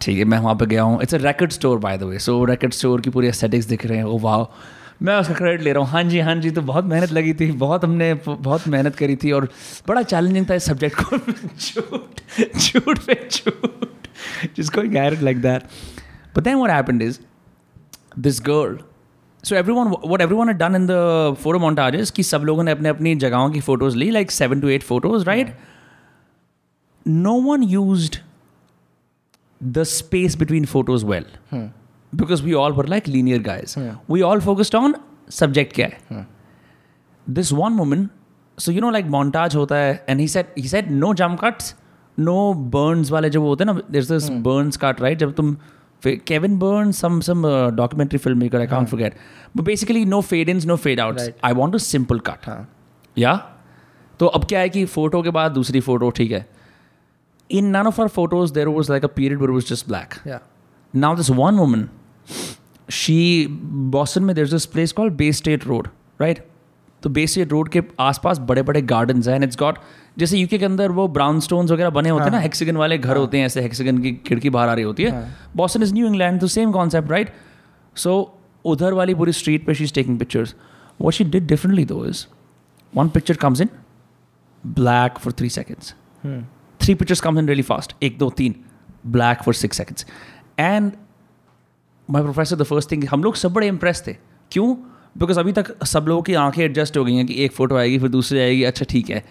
[0.00, 2.44] ठीक है मैं वहाँ पे गया हूँ। It's a record store by the way so
[2.44, 4.44] record store की पूरी एस्थेटिक्स दिख रहे हैं। ओ वाह
[5.02, 7.50] मैं उसका क्रेडिट ले रहा हूँ। हाँ जी हाँ जी तो बहुत मेहनत लगी थी
[7.60, 9.48] बहुत हमने बहुत मेहनत करी थी और
[9.88, 11.18] बड़ा चैलेंजिंग था इस सब्जेक्ट को।
[11.58, 12.20] झूठ
[12.58, 14.08] झूठ पे झूठ
[14.56, 15.62] जिसको गैर like that
[16.36, 17.18] but then what happened is
[18.18, 18.78] this girl
[19.44, 23.14] so everyone what everyone done in the photo montages कि सब लोगों ने अपने अपनी
[23.16, 25.54] जगहों की photos Lee like seven two eight photos right
[27.06, 28.10] no one use
[29.60, 31.24] the space between photos well.
[32.12, 33.78] Because we all were like linear guys
[34.10, 34.94] we all focused on
[35.30, 36.26] subject क्या है
[37.26, 38.08] this one women
[38.58, 41.74] so you know like montage होता है and he set he set no jump cuts
[42.18, 45.56] no Burns वाले जब होते हैं ना this is Burns cut right जब तुम
[46.02, 47.42] Kevin Burn some some
[47.76, 49.14] documentary film maker I can't forget
[49.56, 52.48] but basically no fade in no fade out I want to simple cut
[53.16, 53.34] या
[54.20, 56.46] तो अब क्या है कि फ़ोटो के बाद दूसरी फ़ोटो ठीक है?
[57.50, 60.14] In none of our photos there was like a period where was just black
[60.94, 61.88] now this one woman
[62.92, 63.46] she
[63.96, 65.88] Boston में there this place call Bay State Road
[66.20, 66.46] right
[67.02, 69.78] तो बे स्टेट रोड के आसपास बड़े बड़े gardens हैं it's got
[70.18, 73.16] जैसे UK के अंदर वो ब्राउन स्टोन्स वगैरह बने होते हैं ना हेक्सिगन वाले घर
[73.16, 75.24] होते हैं ऐसे हेक्सिगन की खिड़की बाहर आ रही होती है।
[75.56, 77.32] बॉस्टन इज़ न्यू इंग्लैंड तो सेम कॉन्सेप्ट राइट
[77.96, 78.14] सो
[78.64, 80.54] उधर वाली पूरी स्ट्रीट पे she is taking pictures
[81.00, 82.24] what she did differently though is
[82.94, 83.68] one picture comes in
[84.64, 85.92] black for three seconds.
[86.80, 87.94] Three pictures comes in really fast.
[88.02, 88.54] एक दो तीन
[89.14, 90.04] black for six seconds.
[90.58, 90.98] And
[92.08, 94.16] my professor the first thing हम लोग सब बड़े Impress थे।
[94.52, 94.74] क्यों?
[95.18, 97.98] Because अभी तक सब लोगों की आँखें एडजस्ट हो गई हैं कि एक फ़ोटो आएगी
[97.98, 99.24] फिर दूसरी आएगी अच्छा ठीक है।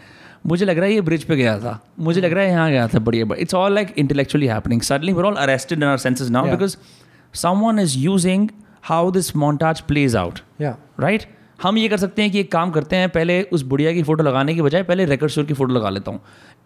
[0.47, 2.87] मुझे लग रहा है ये ब्रिज पे गया था। मुझे लग रहा है यहाँ गया
[2.87, 6.31] था बढ़िया but it's all like intellectually happening suddenly we're all arrested in our senses
[6.37, 8.49] now because because someone is using
[8.89, 10.41] how this montage plays out.
[10.61, 10.75] Yeah.
[10.99, 11.25] Right
[11.61, 14.23] हम ये कर सकते हैं कि एक काम करते हैं पहले उस बुढ़िया की फ़ोटो
[14.23, 16.19] लगाने की बजाय पहले रेकर्ड स्टोर की फ़ोटो लगा लेता हूँ।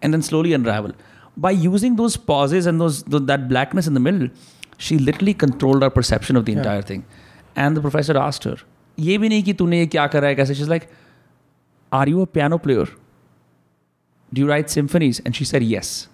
[0.04, 0.92] And then slowly unravel
[1.38, 3.98] by using those pauses and those that blackness in the
[4.75, 7.03] middle she literally controlled our perception of the entire thing
[7.57, 8.63] and the professor asked her
[8.99, 10.87] ये भी नहीं कि तूने ये क्या करा है कैसे she's like
[11.91, 12.95] are you a piano player
[14.33, 16.09] do you right symphonies and she sir yes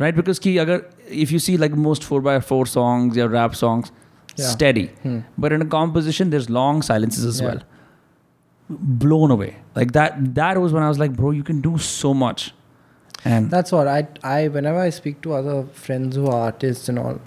[0.00, 0.82] right because कि अगर
[1.22, 3.92] if you see like most four by four songs या rap songs
[4.40, 4.50] Yeah.
[4.54, 4.82] steady
[5.44, 7.46] but in a composition there's long silences as Yeah.
[7.48, 7.62] well
[9.04, 9.48] blown away
[9.78, 12.44] like that that was when i was like bro you can do so much
[13.32, 13.96] and That's what I
[14.32, 15.56] I whenever I speak to other
[15.86, 17.18] friends who are artists and all,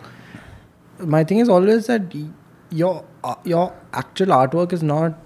[0.99, 2.29] my thing is always that y-
[2.69, 5.19] your uh, your actual artwork is not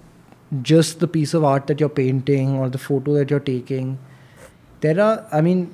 [0.62, 3.98] just the piece of art that you're painting or the photo that you're taking.
[4.80, 5.64] There are I mean,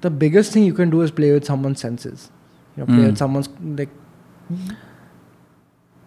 [0.00, 2.30] the biggest thing you can do is play with someone's senses.
[2.76, 3.06] You know, play Mm.
[3.10, 3.48] with someone's
[3.80, 3.90] like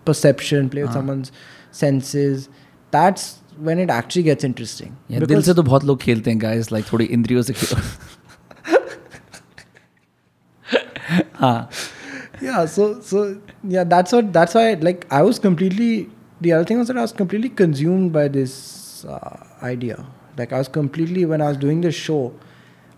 [0.06, 1.00] perception, play with हाँ.
[1.00, 1.32] someone's
[1.72, 2.50] senses.
[2.92, 4.96] That's when it actually gets interesting.
[5.08, 7.82] Yeah, दिल से तो बहुत लोग खेलते हैं guys like थोड़ी इंद्रियों से खेलो
[11.40, 11.70] हाँ
[12.51, 13.25] yeah so so
[13.77, 15.91] yeah that's what that's why like i was completely
[16.47, 20.07] the other thing was that i was completely consumed by this uh, idea.
[20.39, 22.19] Like i was completely when i was doing the show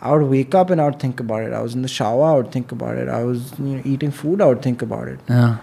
[0.01, 1.53] i would wake up and i would think about it.
[1.53, 3.09] I was in the shower i would think about it.
[3.09, 5.21] I was you know, eating food i would think about it.
[5.29, 5.59] Yeah.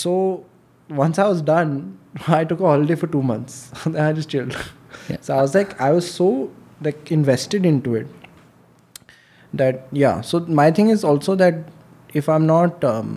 [0.00, 0.44] so
[0.88, 1.72] once i was done
[2.40, 3.70] i took a holiday for two months.
[3.84, 4.58] Then i just chilled.
[5.10, 5.18] Yeah.
[5.20, 6.28] so i was like i was so
[6.86, 8.06] like invested into it
[9.52, 10.20] that yeah.
[10.20, 11.54] So my thing is also that
[12.21, 13.09] if i'm not um,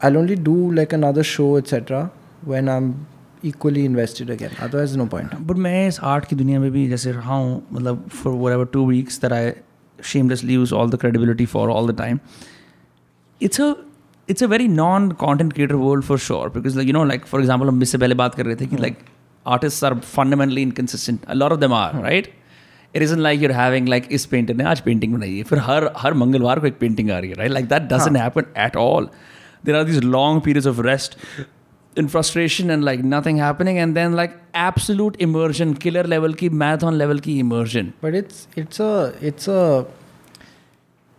[0.00, 2.10] i'll only do like another show etc
[2.52, 2.88] when i'm
[3.50, 7.12] equally invested again otherwise no point but मैं इस art की दुनिया में भी जैसे
[7.12, 9.52] रहा हूँ मतलब for were ever two weeks that I
[10.10, 12.20] shamelessly use all the credibility for all the time
[13.40, 13.68] it's a
[14.28, 17.40] it's a very non content creator world for sure because like you know like for
[17.40, 19.04] example हम इससे पहले बात कर रहे थे कि like
[19.54, 22.28] artists are fundamentally inconsistent a lot of them are right
[22.98, 25.90] it isn't like you're having like इस painter ने आज पेंटिंग बनाई है फिर हर
[25.98, 29.08] हर मंगलवार को एक पेंटिंग आ रही है right like that doesn't happen at all
[29.68, 31.16] there are these long periods of rest
[32.02, 36.96] in frustration and like nothing happening and then like absolute immersion killer level की marathon
[37.02, 38.92] level की immersion but it's it's a
[39.30, 39.60] it's a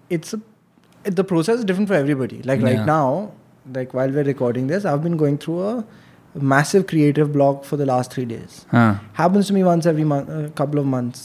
[0.10, 0.40] it's a
[1.06, 2.70] it, the process is different for everybody like Yeah.
[2.72, 3.32] right now
[3.78, 5.86] like while we're recording this i've been going through a
[6.56, 8.90] massive creative block for the last three days हाँ
[9.22, 11.24] happens to me once every month a couple of months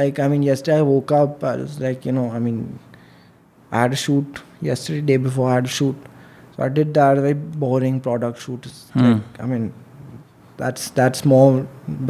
[0.00, 2.58] like i mean yesterday i woke up i was like you know i mean
[3.72, 4.40] i had a shoot
[4.70, 6.08] yesterday day before i had a shoot
[6.56, 9.06] so i did that very boring product shoot It's Hmm.
[9.08, 9.66] like i mean
[10.62, 11.48] that's that's more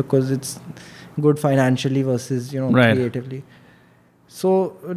[0.03, 0.59] because it's
[1.29, 2.95] good financially versus you know Right.
[2.97, 3.41] creatively
[4.29, 4.51] so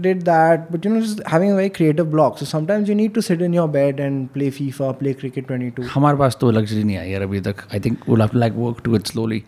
[0.06, 3.14] did that but you know just having a very creative block so sometimes you need
[3.18, 6.84] to sit in your bed and play fifa play cricket 22 हमारे पास तो luxury
[6.84, 9.40] नहीं आई यार अभी तक I think we'll have to like work to it slowly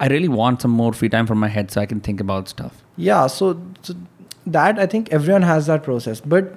[0.00, 2.48] I really want some more free time from my head so I can think about
[2.52, 3.50] stuff yeah so,
[3.88, 3.94] so
[4.54, 6.48] that i think everyone has that process but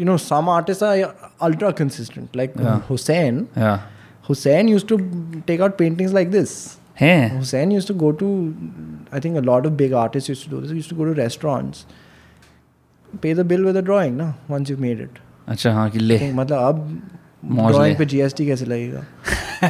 [0.00, 0.94] you know some artists are
[1.48, 2.80] ultra consistent like Yeah.
[2.88, 3.84] hussein yeah
[4.28, 4.98] hussein used to
[5.50, 6.54] take out paintings like this
[7.02, 8.30] हैं hussein used to go to
[9.18, 11.14] i think a lot of big artists used to do this used to go to
[11.20, 11.86] restaurants
[13.26, 15.22] pay the bill with a drawing no once you've made it
[15.54, 18.99] अच्छा हाँ कि ले think, मतलब अब मौज drawing पे GST कैसे लगेगा?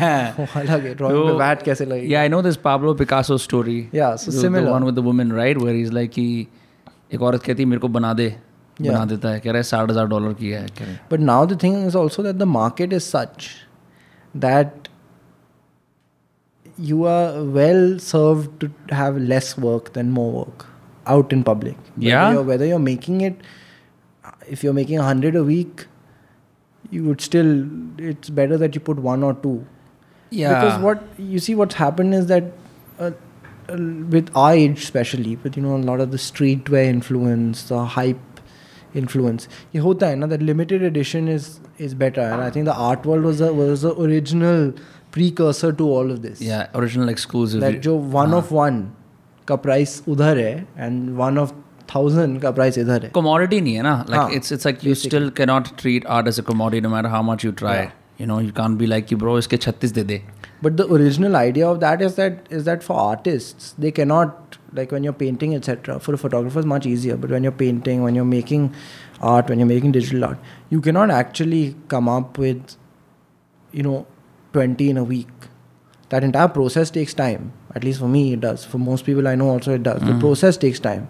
[0.55, 2.13] अलग है ड्राइंग पे वैट कैसे लगेगा?
[2.13, 5.75] Yeah I know this Pablo Picasso story yeah similar one with the woman right where
[5.75, 6.47] is like कि
[7.13, 8.91] एक औरत कहती मेरे को बना दे yeah.
[8.91, 10.65] बना देता है। कह रहा है साठ हज़ार डॉलर की है।
[11.11, 13.47] But now the thing is also that the market is such
[14.33, 14.87] that
[16.79, 20.65] you are well serve to have less work than more work
[21.07, 23.39] out in public yeah whether you are making it
[24.49, 25.81] if you are making hundred a week
[26.90, 27.68] you would still.
[27.98, 29.66] It's better that you put one or two.
[30.30, 32.52] Because what you see, what's happened is that.
[32.98, 33.10] Uh,
[33.66, 33.76] uh,
[34.10, 38.40] with our age especially but you know a lot of the streetwear influence the hype
[38.94, 41.46] influence ये होता है ना that limited edition is
[41.78, 44.72] is better and I think the art world was the was the original
[45.12, 48.38] precursor to all of this yeah original exclusive that जो one हाँ.
[48.42, 48.82] of one
[49.48, 51.54] का price उधर है and one of
[51.92, 54.94] thousand का price इधर है commodity नहीं है ना like हाँ, it's it's like you
[55.02, 57.90] still cannot treat art as a commodity no matter how much you try Yeah.
[58.22, 60.20] you know you can't be like कि bro इसके 36 दे दे
[60.64, 64.92] But the original idea of that is that is that for artists they cannot like
[64.96, 65.96] when you're painting etc.
[66.04, 68.64] For a photographer it's much easier, but when you're painting, when you're making
[69.32, 70.38] art, when you're making digital art,
[70.76, 71.60] you cannot actually
[71.94, 72.76] come up with
[73.80, 73.98] you know
[74.54, 75.50] 20 in a week.
[76.14, 77.52] That entire process takes time.
[77.74, 78.64] At least for me, it does.
[78.72, 80.00] For most people I know also it does.
[80.12, 81.06] The process takes time.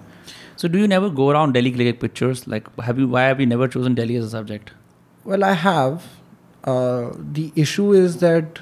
[0.62, 3.46] so do you never go around Delhi clicking pictures like have you why have you
[3.52, 4.72] never chosen Delhi as a subject
[5.30, 6.06] Well, I have.
[6.72, 8.60] Uh, the issue is that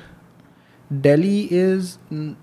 [1.06, 2.36] Delhi is mm,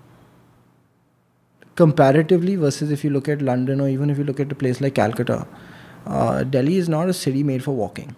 [1.75, 4.79] comparatively versus if you look at London or even if you look at a place
[4.85, 5.45] like Calcutta,
[6.05, 8.15] uh, Delhi is not a city made for walking.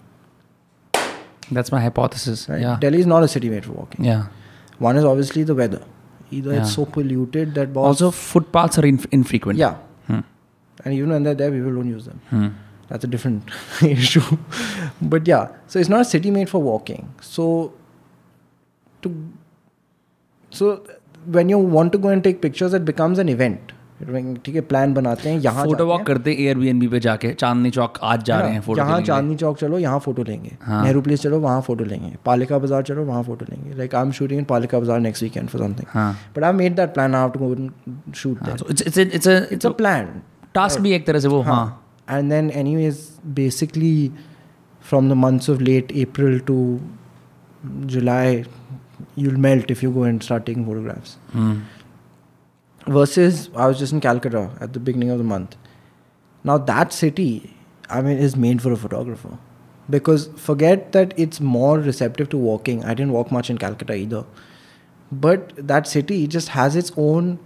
[1.57, 2.61] that's my hypothesis Right?
[2.61, 4.05] yeah Delhi is not a city made for walking.
[4.13, 4.23] yeah
[4.85, 5.79] One is obviously the weather.
[6.37, 6.61] Either Yeah.
[6.61, 9.75] it's so polluted that boss, also footpaths are inf- infrequent yeah,
[10.09, 10.19] Hmm
[10.84, 12.20] and even when they're there, people don't use them.
[12.30, 12.48] Hmm.
[12.88, 13.50] That's a different
[13.82, 14.38] issue.
[15.02, 17.12] but yeah, so it's not a city made for walking.
[17.20, 17.46] So
[19.02, 19.12] to
[20.52, 20.72] so
[21.38, 23.72] when you want to go and take pictures, it becomes an event.
[24.44, 27.70] ठीक है plan बनाते हैं यहाँ photo जाते walk हैं, करते Airbnb पे जाके चांदनी
[27.70, 28.54] चौक आज जा है रहे ना?
[28.54, 31.38] हैं फोटो यहाँ के लिए। चांदनी चौक चलो यहाँ फोटो लेंगे हाँ। नेहरू प्लेस चलो
[31.40, 34.78] वहाँ फोटो लेंगे पालिका बाजार चलो वहाँ फोटो लेंगे like I am shooting in Palika
[34.78, 38.12] Bazaar next weekend for something हाँ but I made that plan I have to go
[38.12, 40.10] shoot हाँ, that so it's it's a it's a it's a plan
[40.56, 41.78] task भी एक तरह से वो हाँ
[42.14, 42.96] and then anyways
[43.36, 44.12] basically
[44.88, 46.56] from the months of late april to
[47.86, 48.44] July,
[49.14, 51.16] you'll melt if you go and start taking photographs.
[51.32, 51.62] Mm.
[52.86, 55.56] Versus, I was just in Calcutta at the beginning of the month.
[56.44, 57.54] Now that city,
[57.88, 59.38] I mean, is made for a photographer.
[59.88, 62.84] Because forget that it's more receptive to walking.
[62.84, 64.24] I didn't walk much in Calcutta either.
[65.12, 67.38] But that city just has its own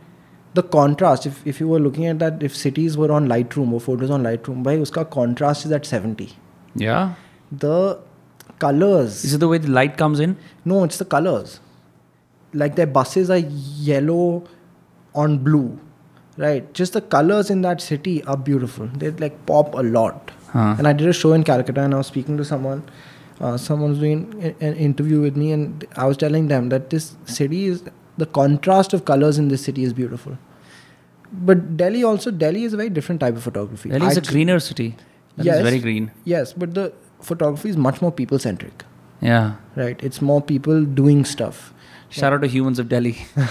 [0.53, 1.25] the contrast.
[1.25, 4.23] If if you were looking at that, if cities were on Lightroom or photos on
[4.23, 6.29] Lightroom, by uska contrast is at 70.
[6.75, 7.13] Yeah.
[7.51, 7.99] The
[8.59, 9.23] colors.
[9.25, 10.37] Is it the way the light comes in?
[10.65, 11.59] No, it's the colors.
[12.53, 14.43] Like their buses are yellow
[15.15, 15.79] on blue,
[16.37, 16.73] right?
[16.73, 18.87] Just the colors in that city are beautiful.
[18.87, 20.31] They like pop a lot.
[20.49, 20.75] Huh.
[20.77, 22.83] And I did a show in Calcutta, and I was speaking to someone.
[23.39, 27.15] Uh, someone was doing an interview with me, and I was telling them that this
[27.25, 27.83] city is
[28.21, 30.37] the contrast of colors in this city is beautiful.
[31.49, 33.89] But Delhi also, Delhi is a very different type of photography.
[33.89, 34.87] Delhi is a greener city.
[35.37, 35.57] Delhi Yes.
[35.59, 36.07] is very green.
[36.35, 36.87] Yes, but the
[37.29, 38.83] photography is much more people centric,
[39.27, 39.53] Yeah.
[39.83, 40.01] right?
[40.09, 41.61] It's more people doing stuff.
[42.21, 43.15] Shout out to humans of Delhi.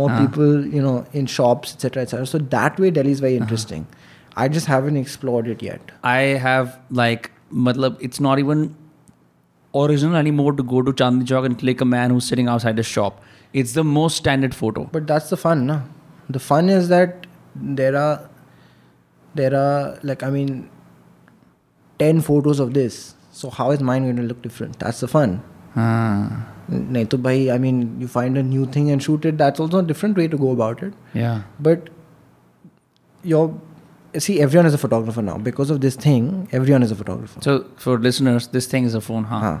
[0.00, 0.18] more Ah.
[0.20, 3.42] people you know in shops etc etc so that way delhi is very Uh-huh.
[3.46, 3.82] interesting
[4.44, 6.70] i just haven't explored it yet I have
[7.00, 7.26] like,
[7.66, 8.62] matlab, it's not even
[9.82, 12.86] original anymore to go to Chandni Chowk and click a man who's sitting outside a
[12.92, 13.20] shop.
[13.60, 14.84] It's the most standard photo.
[14.92, 15.82] but that's the fun no?
[16.36, 17.26] the fun is that
[17.78, 18.28] there are
[19.40, 20.52] there are like i mean
[21.98, 23.00] 10 photos of this
[23.40, 25.34] so how is mine going to look different that's the fun
[25.82, 29.62] Ah, nahi to bhai i mean you find a new thing and shoot it that's
[29.66, 31.38] also a different way to go about it yeah.
[31.68, 31.88] but
[33.30, 33.48] you're
[34.18, 37.66] see everyone is a photographer now because of this thing everyone is a photographer So
[37.76, 39.40] for listeners, this thing is a phone, huh?
[39.40, 39.60] Huh,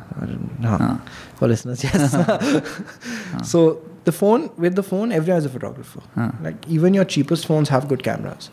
[0.62, 0.78] huh.
[0.78, 0.96] Huh.
[1.36, 2.12] For listeners, yes.
[3.42, 6.02] so the phone, with the phone, everyone is a photographer.
[6.42, 8.50] Like even your cheapest phones have good cameras.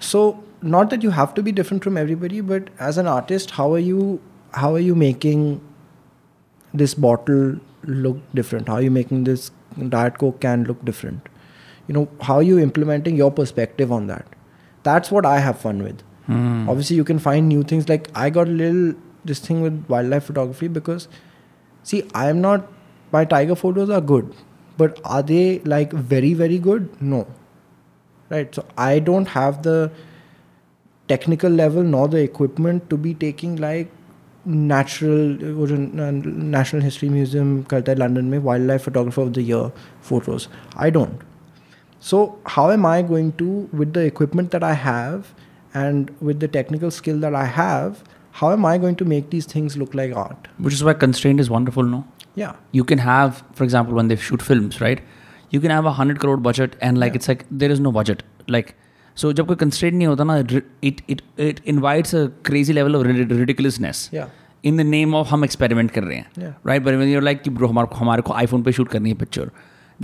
[0.00, 3.72] So not that you have to be different from everybody, but as an artist, how
[3.74, 4.20] are you?
[4.52, 5.60] How are you making
[6.72, 8.68] this bottle look different?
[8.68, 9.50] How are you making this
[9.88, 11.28] diet coke can look different?
[11.88, 14.26] You know, how are you implementing your perspective on that?
[14.83, 16.69] That's what I have fun with Hmm.
[16.71, 18.81] obviously you can find new things like i got a little
[19.29, 21.07] this thing with wildlife photography because
[21.91, 22.67] see i am not
[23.15, 24.27] my tiger photos are good
[24.81, 27.21] but are they like very very good no
[28.35, 29.73] right so i don't have the
[31.07, 33.89] technical level nor the equipment to be taking like
[34.45, 35.77] natural वो जो
[36.57, 39.65] national history museum करता है London में wildlife photographer of the year
[40.11, 40.47] photos
[40.77, 41.27] i don't
[42.09, 42.19] so
[42.55, 43.47] how am i going to
[43.81, 45.33] with the equipment that i have
[45.83, 48.03] and with the technical skill that i have
[48.41, 51.39] how am i going to make these things look like art Which is why constraint
[51.45, 51.99] is wonderful, no?
[52.35, 54.99] yeah You can have, for example, when they shoot films, right?
[55.55, 57.19] You can have a hundred crore budget and like Yeah.
[57.21, 58.21] it's like there is no budget.
[58.55, 58.69] Like
[59.21, 60.35] so जब कोई constraint नहीं होता ना
[60.89, 64.03] it it it invites a crazy level of rid- ridiculousness.
[64.19, 64.29] yeah
[64.71, 66.53] in the name of हम experiment कर रहे हैं Yeah.
[66.71, 69.15] right but when you're like कि bro हमारे को हमारे को iPhone पे shoot करनी
[69.15, 69.47] है picture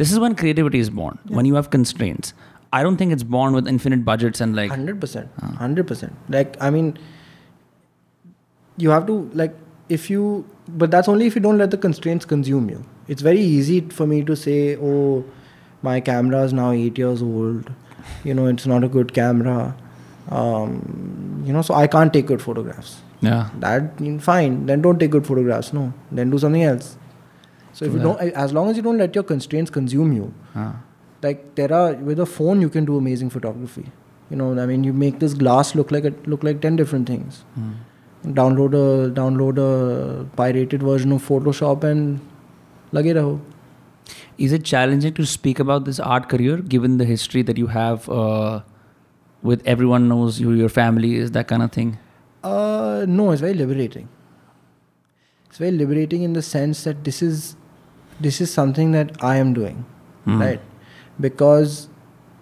[0.00, 2.32] this is when creativity is born when you have constraints.
[2.72, 6.92] I don't think it's born with infinite budgets and like 100% 100% like i mean
[8.84, 9.56] you have to like
[9.96, 10.22] if you
[10.82, 12.84] but that's only if you don't let the constraints consume you.
[13.08, 15.24] It's very easy for me to say oh
[15.82, 17.72] my camera is now 8 years old.
[18.24, 19.76] You know it's not a good camera.
[20.30, 23.00] Um, you know so i can't take good photographs.
[23.20, 23.50] Yeah.
[23.58, 24.64] That fine.
[24.66, 25.92] Then don't take good photographs no.
[26.10, 26.96] Then do something else
[27.72, 30.70] so if you don't as long as you don't let your constraints consume you Ah.
[31.26, 33.86] like there are with a phone you can do amazing photography.
[34.32, 37.08] You know i mean you make this glass look like a, look like 10 different
[37.14, 37.40] things.
[37.54, 37.70] Hmm.
[38.40, 39.68] download a download a
[40.40, 42.20] pirated version of photoshop and
[42.98, 43.32] lage raho.
[44.46, 48.08] Is it challenging to speak about this art career given the history that you have
[48.20, 48.60] uh,
[49.50, 51.92] with everyone knows who your family is that kind of thing?
[52.54, 54.08] Uh no it's very liberating.
[55.48, 57.56] It's very liberating in the sense that this is
[58.20, 59.84] this is something that I am doing,
[60.26, 60.40] mm.
[60.40, 60.60] right?
[61.20, 61.88] Because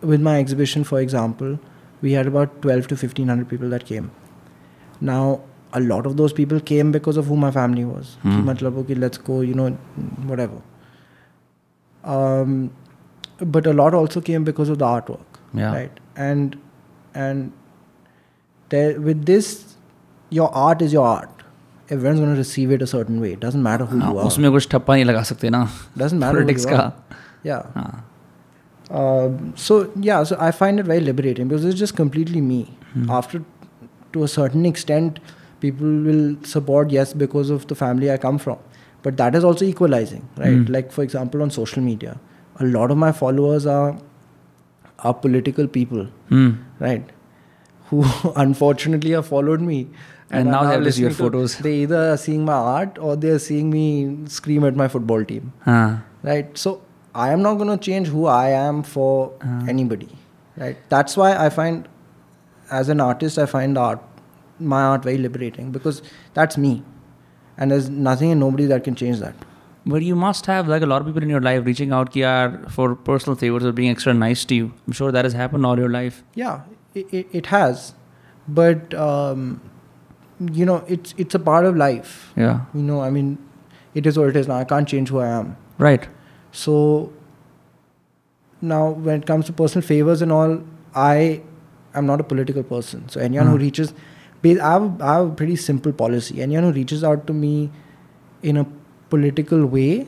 [0.00, 1.58] with my exhibition, for example,
[2.00, 4.10] we had about 12 to 1500 people that came.
[5.00, 5.40] Now,
[5.72, 8.16] a lot of those people came because of who my family was.
[8.24, 8.62] Mm.
[8.78, 9.70] Okay, let's go, you know,
[10.32, 10.62] whatever.
[12.04, 12.70] Um,
[13.38, 15.72] but a lot also came because of the artwork, yeah.
[15.72, 16.00] right?
[16.16, 16.58] And
[17.14, 17.52] and
[18.70, 19.76] there, with this,
[20.30, 21.37] your art is your art
[21.93, 24.25] everyone's going to receive it a certain way it doesn't matter who हाँ, you are
[24.27, 25.61] उसमें कुछ ठप्पा नहीं लगा सकते ना
[26.03, 27.21] doesn't matter politics who you का are.
[27.49, 28.03] yeah हाँ
[29.01, 29.77] um, so
[30.09, 32.61] yeah so i find it very liberating because it's just completely me
[32.93, 33.09] Hmm.
[33.17, 33.39] after
[34.15, 35.19] to a certain extent
[35.61, 38.59] people will support yes because of the family i come from
[39.07, 40.73] but that is also equalizing right Hmm.
[40.77, 42.13] like for example on social media
[42.65, 43.87] a lot of my followers are
[45.09, 46.51] are political people Hmm.
[46.87, 47.09] right
[47.91, 48.03] who
[48.47, 49.79] unfortunately have followed me.
[50.30, 51.58] and are now they have to see your listening to- photos.
[51.58, 55.24] They either are seeing my art or they are seeing me scream at my football
[55.24, 55.52] team.
[55.64, 55.96] Huh.
[56.22, 56.56] Right?
[56.58, 56.82] So
[57.14, 59.64] I am not going to change who I am for Uh.
[59.68, 60.08] anybody.
[60.56, 60.76] Right?
[60.90, 61.88] That's why I find,
[62.70, 64.00] as an artist, I find art,
[64.60, 66.02] my art very liberating because
[66.34, 66.82] that's me.
[67.56, 69.34] And there's nothing and nobody that can change that.
[69.86, 72.22] But you must have like a lot of people in your life reaching out ki,
[72.68, 74.72] for personal favors or being extra nice to you.
[74.86, 76.22] I'm sure that has happened all your life.
[76.34, 76.60] Yeah,
[76.94, 77.94] it, it, it has.
[78.46, 79.60] But, um,
[80.40, 82.32] you know, it's, it's a part of life.
[82.36, 82.60] Yeah.
[82.74, 83.38] You know, I mean,
[83.94, 84.56] it is what it is now.
[84.56, 85.56] I can't change who I am.
[85.78, 86.06] Right.
[86.52, 87.12] So
[88.60, 90.60] now, when it comes to personal favors and all,
[90.94, 91.42] I
[91.94, 93.08] am not a political person.
[93.08, 93.60] So anyone who Mhm.
[93.60, 93.92] reaches,
[94.44, 96.40] I have, I have a pretty simple policy.
[96.42, 97.70] Anyone who reaches out to me
[98.42, 98.66] in a
[99.10, 100.06] political way,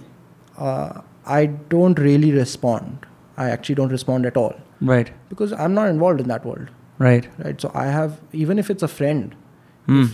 [0.59, 3.07] uh, I don't really respond.
[3.37, 5.11] I actually don't respond at all Right.
[5.29, 6.69] because I'm not involved in that world,
[6.99, 7.29] Right.
[7.45, 7.61] right?
[7.61, 9.35] So I have, even if it's a friend,
[9.91, 10.05] Hmm.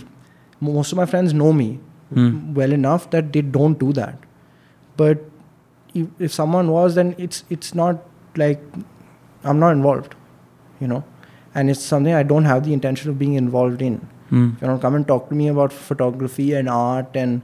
[0.67, 1.69] most of my friends know me
[2.15, 2.27] Hmm.
[2.57, 4.21] well enough that they don't do that
[4.99, 5.23] but
[5.93, 7.97] if, if someone was then it's it's not
[8.41, 8.61] like
[9.43, 10.15] i'm not involved
[10.85, 10.99] you know
[11.53, 13.99] and it's something i don't have the intention of being involved in
[14.29, 14.47] Hmm.
[14.61, 17.41] you know come and talk to me about photography and art and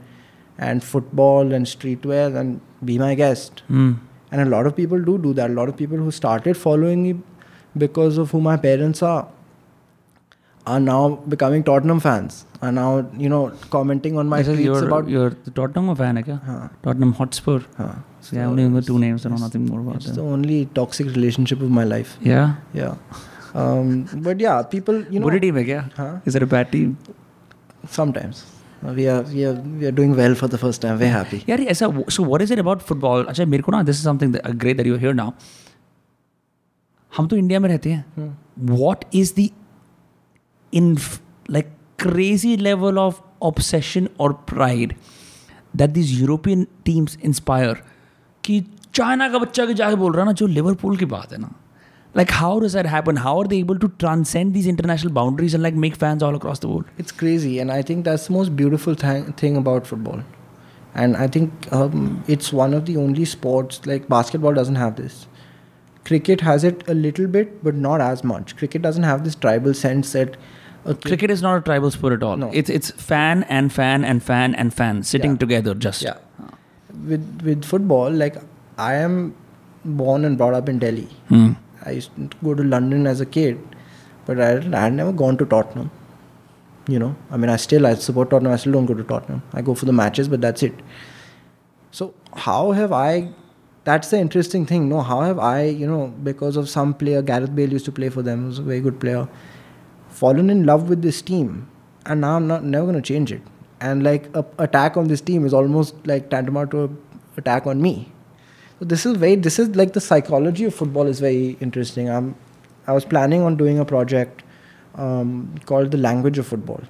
[0.70, 2.60] and football and streetwear and
[2.90, 3.92] be my guest Hmm.
[4.32, 7.06] and a lot of people do do that a lot of people who started following
[7.06, 7.14] me
[7.84, 9.24] because of who my parents are
[10.72, 11.00] are now
[11.32, 12.36] becoming Tottenham fans
[12.66, 12.90] are now
[13.22, 13.40] you know
[13.72, 16.36] commenting on my This is tweets you're, about you're the Tottenham fan, hai kya?
[16.44, 17.56] Huh, Tottenham Hotspur.
[17.80, 17.88] huh.
[18.20, 19.26] So yeah, only know the two names.
[19.26, 22.54] I know nothing more about it's the only toxic relationship of my life Yeah.
[22.72, 22.94] yeah
[23.62, 23.90] um,
[24.28, 25.82] but yeah people you know बुरी team है क्या?
[25.98, 26.10] huh?
[26.32, 26.96] Is it a bad team?
[27.98, 28.40] sometimes
[29.00, 31.60] we are we are we are doing well for the first time we're happy यार
[31.60, 31.86] ये ऐसा
[32.16, 34.54] so what is it about football अच्छा मेरे को ना this is something that, uh,
[34.64, 35.28] great that you're here now
[37.16, 38.32] हम तो India में रहते हैं Hmm.
[38.84, 39.46] what is the
[40.73, 40.97] in
[41.47, 44.95] like crazy level of obsession or pride
[45.73, 47.75] that these European teams inspire
[48.43, 48.59] कि
[48.95, 51.53] चाइना का बच्चा के जाके बोल रहा है ना जो लिवरपूल की बात है ना
[52.15, 55.61] like how does that happen how are they able to transcend these international boundaries and
[55.61, 58.55] like make fans all across the world it's crazy and i think that's the most
[58.61, 60.23] beautiful th- thing about football
[60.95, 65.27] and i think um, it's one of the only sports like basketball doesn't have this
[66.03, 69.73] cricket has it a little bit but not as much cricket doesn't have this tribal
[69.75, 70.35] sense that
[70.86, 72.36] kid- cricket is not a tribal sport at all.
[72.36, 72.50] No.
[72.52, 75.38] it's it's fan and fan and fan and fan sitting Yeah.
[75.44, 76.02] together just.
[76.02, 76.16] Yeah.
[77.12, 78.36] With with football like
[78.78, 79.14] i am
[79.84, 81.06] born and brought up in delhi.
[81.28, 81.50] Hmm.
[81.84, 83.58] i used to go to london as a kid
[84.26, 85.90] but i, I had never gone to tottenham
[86.94, 87.14] you know.
[87.30, 89.42] I mean i still i support tottenham i still don't go to tottenham.
[89.52, 90.74] I go for the matches but that's it.
[91.90, 92.14] So
[92.48, 93.28] how have i
[93.84, 95.00] that's the interesting thing no?
[95.02, 98.22] How have i you know because of some player gareth bale used to play for
[98.22, 99.28] them was a very good player
[100.24, 101.50] fallen in love with this team
[102.06, 103.42] and now i'm not never going to change it.
[103.80, 106.82] And like a attack on this team is almost like tantamount to
[107.36, 108.10] attack on me.
[108.78, 112.08] So this is very this is like the psychology of football is very interesting.
[112.18, 112.34] I'm
[112.92, 114.42] i was planning on doing a project
[114.94, 115.34] um,
[115.66, 116.82] called the language of football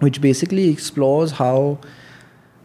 [0.00, 1.78] which basically explores how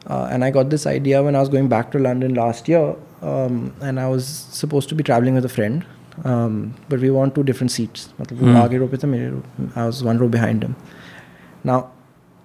[0.07, 2.95] uh, and I got this idea when I was going back to London last year,
[3.21, 5.85] um, and I was supposed to be traveling with a friend,
[6.26, 8.08] um, but we were on two different seats.
[8.20, 8.56] मतलब वो Hmm.
[8.56, 10.74] आगे row पे था, मेरे row- I was one row behind him.
[11.66, 11.78] Now,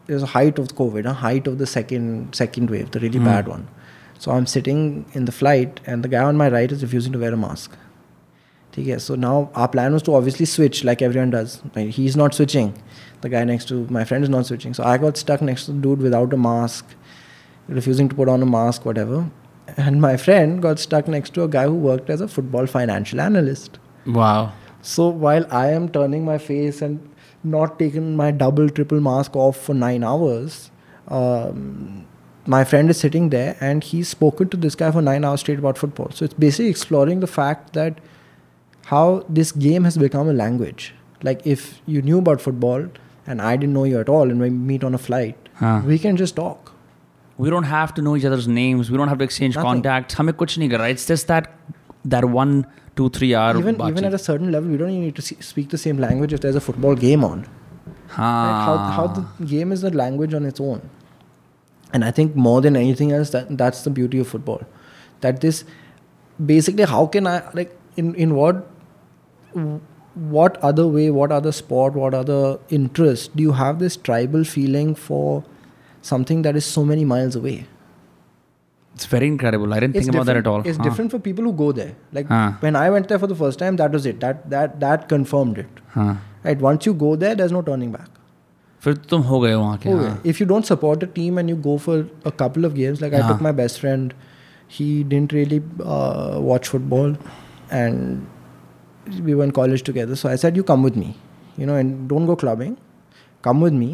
[0.07, 3.19] it was a height of COVID, a height of the second second wave, the really
[3.19, 3.25] Hmm.
[3.25, 3.63] bad one.
[4.19, 7.19] So I'm sitting in the flight, and the guy on my right is refusing to
[7.19, 7.71] wear a mask.
[8.77, 11.61] Okay, so now our plan was to obviously switch like everyone does.
[11.75, 12.73] Like, he's not switching.
[13.21, 14.73] The guy next to my friend is not switching.
[14.73, 16.85] So I got stuck next to the dude without a mask,
[17.69, 19.25] refusing to put on a mask, whatever.
[19.76, 23.20] And my friend got stuck next to a guy who worked as a football financial
[23.20, 23.78] analyst.
[24.06, 24.52] wow
[24.82, 27.08] So while I am turning my face and
[27.56, 30.70] not taking my double, triple mask off for nine hours,
[31.08, 32.06] um,
[32.46, 35.58] my friend is sitting there and he's spoken to this guy for nine hours straight
[35.58, 36.10] about football.
[36.12, 37.98] So it's basically exploring the fact that
[38.86, 40.94] how this game has become a language.
[41.22, 42.86] Like if you knew about football
[43.26, 45.82] and I didn't know you at all, and we meet on a flight, Huh.
[45.84, 46.72] we can just talk
[47.39, 49.69] we don't have to know each other's names we don't have to exchange Nothing.
[49.69, 51.51] contacts हमें कुछ नहीं करना it's just that
[52.15, 52.65] that one
[52.95, 55.37] two three hour Even even at a certain level, we don't even need to see,
[55.41, 57.39] speak the same language if there's a football game on.
[57.39, 58.13] Right?
[58.17, 60.89] How, how the game is a language on its own.
[61.93, 64.61] And I think more than anything else, that that's the beauty of football.
[65.21, 65.63] That this
[66.53, 68.67] basically, how can I like in in what
[70.35, 74.95] what other way, what other sport, what other interest do you have this tribal feeling
[74.95, 75.43] for
[76.01, 77.57] something that is so many miles away?
[78.97, 80.83] it's very incredible I didn't It's think about that at different- all It's Huh.
[80.87, 81.95] different for people who go there.
[82.17, 82.51] Like Huh.
[82.65, 84.21] when I went there for the first time, that was it.
[84.21, 85.81] That that that confirmed it.
[85.95, 86.13] Huh.
[86.45, 86.61] Right?
[86.65, 88.07] Once you go there, there's no turning back.
[88.85, 90.07] फिर तुम हो गए वहाँ के Okay.
[90.13, 91.97] हाँ If you don't support a team and you go for
[92.31, 93.27] a couple of games, like I Yeah.
[93.33, 94.15] took my best friend,
[94.79, 95.59] he didn't really
[95.97, 97.15] uh, watch football,
[97.83, 100.21] and we were in college together.
[100.23, 101.09] So I said, "You come with me,
[101.63, 102.77] you know, and don't go clubbing.
[103.49, 103.91] Come with me.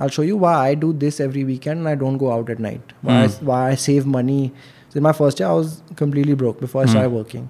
[0.00, 2.58] I'll show you why I do this every weekend and I don't go out at
[2.66, 2.92] night.
[3.08, 3.46] Why I, Hmm.
[3.52, 4.52] why I save money.
[4.88, 6.94] So in my first year, I was completely broke before I Hmm.
[6.96, 7.48] started working.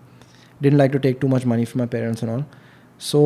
[0.66, 2.44] Didn't like to take too much money from my parents and all.
[3.10, 3.22] So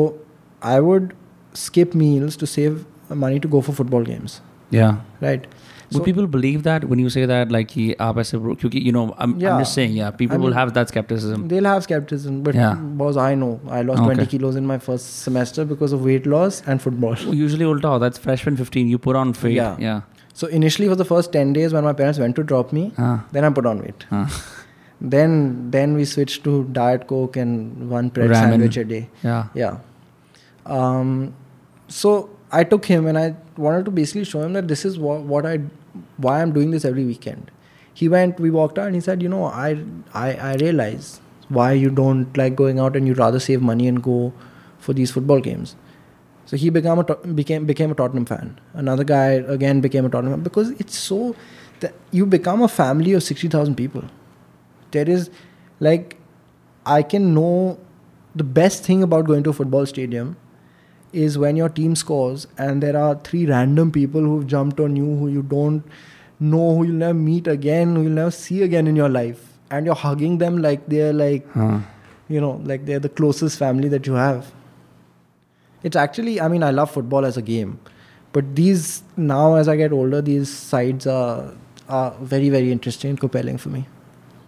[0.75, 1.15] I would
[1.63, 2.85] skip meals to save
[3.25, 4.41] money to go for football games.
[4.77, 4.95] yeah
[5.25, 5.47] Right.
[5.95, 9.15] Would so, people believe that when you say that, like, aap aise kyunki, you know,
[9.19, 11.49] I'm, yeah, I'm just saying, yeah, people I mean, will have that skepticism.
[11.49, 12.75] They'll have skepticism, but yeah.
[12.75, 13.61] boss, I know.
[13.69, 14.15] I lost okay.
[14.15, 17.17] 20 kilos in my first semester because of weight loss and football.
[17.45, 19.55] Usually, ulta, that's freshman 15, you put on weight.
[19.55, 19.77] Yeah.
[19.79, 20.03] yeah.
[20.33, 23.25] So, initially, for the first 10 days when my parents went to drop me, ah.
[23.33, 24.07] then I put on weight.
[24.11, 24.29] Ah.
[25.01, 28.51] then then we switched to diet coke and one bread Ramen.
[28.51, 29.79] sandwich a day yeah yeah
[30.67, 31.35] um,
[31.89, 35.21] so i took him and i wanted to basically show him that this is what,
[35.23, 35.59] what i
[36.17, 37.51] why I'm doing this every weekend.
[37.93, 41.73] He went, we walked out and he said, you know, I I, I realize why
[41.73, 44.33] you don't like going out and you'd rather save money and go
[44.79, 45.77] for these football games.
[46.47, 47.05] So he became a
[47.43, 48.61] became became a Tottenham fan.
[48.75, 49.27] Another guy
[49.59, 51.35] again became a Tottenham fan because it's so
[51.81, 54.05] that you become a family of sixty thousand people.
[54.91, 55.31] There is
[55.81, 56.19] like
[56.87, 57.79] I can know
[58.35, 60.37] the best thing about going to a football stadium
[61.15, 65.05] is when your team scores and there are three random people who've jumped on you
[65.05, 65.85] who you don't
[66.41, 69.87] know, who you'll never meet again, who you'll never see again in your life, and
[69.87, 71.83] you're hugging them like they're like हाँ.
[72.29, 74.53] you know like they're the closest family that you have.
[75.83, 77.79] It's actually I mean I love football as a game,
[78.33, 81.53] but these now as I get older these sides are
[81.89, 83.87] are very very interesting and compelling for me.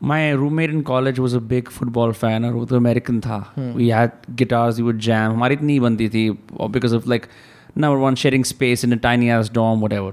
[0.03, 3.55] My roommate in college was a big football fan और वो तो American था.
[3.77, 5.33] We had guitars, we would jam.
[5.33, 6.39] हमारी इतनी बनती थी
[6.71, 7.29] because of like
[7.77, 10.13] number one sharing space in a tiny ass dorm, whatever.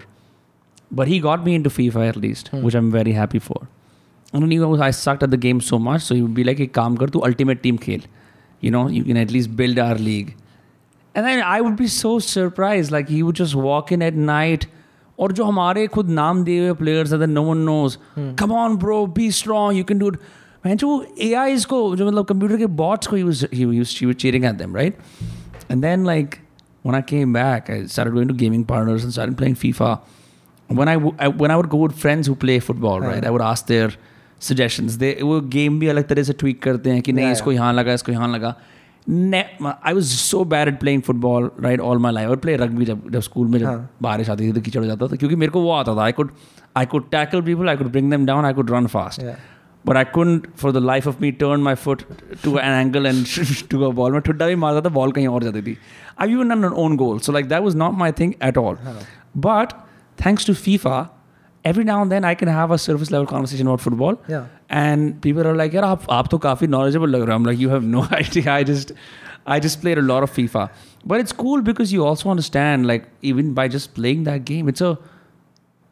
[0.96, 3.68] But he got me into FIFA at least, which I'm very happy for.
[4.34, 6.60] And he was I sucked at the game so much, so he would be like,
[6.60, 8.02] "एक काम कर तू ultimate team खेल.
[8.64, 10.34] You know, you can at least build our league."
[11.16, 14.66] And then I would be so surprised, like he would just walk in at night.
[15.20, 19.08] और जो हमारे खुद नाम दिए हुए प्लेयर्स है no one knows come on bro
[19.08, 20.12] be strong you can do
[20.66, 24.76] मैं जो ए आई इसको जो मतलब कंप्यूटर के बॉट्स को use use at them
[24.76, 24.98] right
[25.72, 26.36] and then like
[26.86, 30.08] when I came back going to gaming partners and सारे playing FIFA
[30.72, 33.98] when I when I would go friends who play football right I would ask their
[34.42, 37.74] suggestions they वो game भी अलग तरह से tweet करते हैं कि नहीं इसको यहाँ
[37.74, 38.56] लगा इसको यहाँ लगा।
[39.11, 39.45] Ne-
[39.91, 42.27] I was so bad at playing football right all my life.
[42.27, 44.87] I would play rugby जब जब स्कूल में जब बारिश आती थी तो कीचड़ हो
[44.87, 46.07] जाता था क्योंकि मेरे को वो आता था.
[46.07, 46.33] I could
[46.81, 49.23] I could tackle people, I could bring them down, I could run fast.
[49.23, 49.39] Yeah.
[49.89, 52.05] But I couldn't for the life of me turn my foot
[52.43, 53.27] to an angle and
[53.75, 54.11] to a ball.
[54.13, 55.77] मैं ठुड्डा भी मारता था ball कहीं और जाती थी.
[56.19, 57.23] I've even done an own goal.
[57.29, 58.77] So like that was not my thing at all.
[59.49, 59.75] But
[60.25, 60.99] thanks to FIFA,
[61.64, 64.22] every now and then I can have a surface level conversation about football.
[64.28, 64.48] Yeah.
[64.70, 67.32] And people are like, yeah, aap, aap knowledgeable.
[67.32, 68.52] I'm like, you have no idea.
[68.52, 68.92] I just,
[69.46, 70.70] I just played a lot of FIFA.
[71.06, 74.82] But it's cool because you also understand, like, even by just playing that game, it's
[74.82, 74.98] a,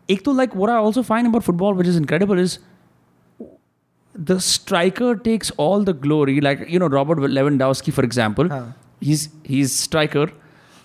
[0.09, 2.59] ek to like what I also find about football, which is incredible, is
[4.13, 6.41] the striker takes all the glory.
[6.41, 8.65] Like, you know, Robert Lewandowski, for example, huh.
[8.99, 10.31] he's, he's striker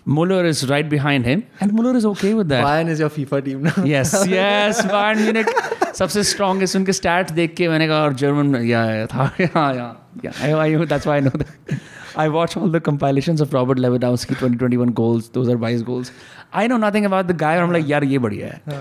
[0.05, 2.63] Muller is right behind him, and Muller is okay with that.
[2.65, 3.84] Bayern is your FIFA team now.
[3.89, 5.51] yes, yes, Bayern Munich
[5.99, 9.91] सबसे strongest उनके stats देख के मैंने कहा और German yeah yeah था yeah yeah
[10.28, 11.76] yeah I, I, that's why I know that
[12.24, 16.11] I watch all the compilations of Robert Lewandowski 2021 goals those are Bayern's goals
[16.61, 18.80] I know nothing about the guy and I'm like यार ये बढ़िया है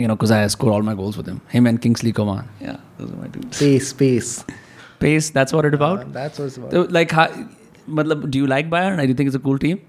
[0.00, 2.80] you know because I score all my goals with him him and Kingsley Coman yeah
[2.98, 4.32] those are my dudes Space, space.
[5.06, 6.72] pace that's what it's about Uh, that's what it's about.
[6.78, 7.28] so, like how,
[8.00, 9.80] मतलब do you like Bayern do you think it's a cool team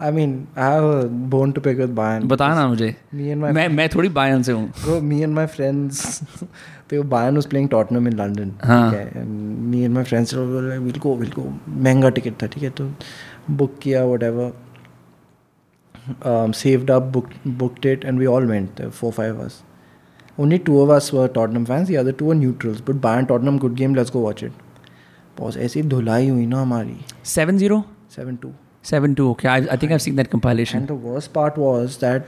[0.00, 3.52] I mean I have bone to pick with Bayern बता ना मुझे। मी and my
[3.52, 6.22] मैं मैं थोड़ी Bayern से हूँ। Bro me and my friends
[6.90, 10.98] तो Bayern was playing Tottenham in London ठीक हाँ। है। Me and my friends will
[11.02, 12.70] go will go महँगा टिकट था ठीक है?
[12.70, 12.90] तो
[13.50, 14.52] बुक किया whatever
[16.08, 19.62] um saved saved up book booked it and we all went four five us.
[20.40, 22.80] Only two of us were Tottenham fans, the other two were neutrals.
[22.80, 24.52] But Bayern Tottenham, good game, let's go watch it.
[25.38, 26.96] boss aise dhulai hui na hamari
[27.32, 27.78] 7-0
[28.16, 28.52] 7-2
[28.92, 31.96] two 7-2 okay I, I think I've seen that compilation And the worst part was
[31.96, 32.22] that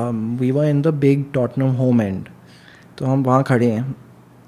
[0.00, 2.28] um, we were in the big Tottenham home end.
[2.98, 3.96] तो हम वहाँ खड़े हैं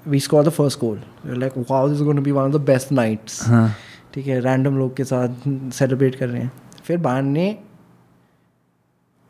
[0.07, 2.91] we score the first goal like wow this going to be one of the best
[2.91, 3.75] nights हाँ
[4.13, 5.29] ठीक है random लोग के साथ
[5.73, 6.51] सेलिब्रेट कर रहे हैं
[6.83, 7.59] फिर बायन ने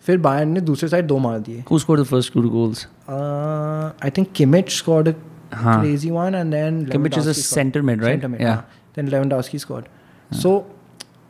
[0.02, 2.86] फिर बायन ने दूसरे साइड दो मार दिए Who scored the first two goals?
[4.04, 5.14] I think Kimmich scored a
[5.54, 5.84] हाँ.
[5.84, 7.36] crazy one and then Kimmich is a Lewandowski scored.
[7.36, 8.22] center mid, right?
[8.22, 8.42] Center mid,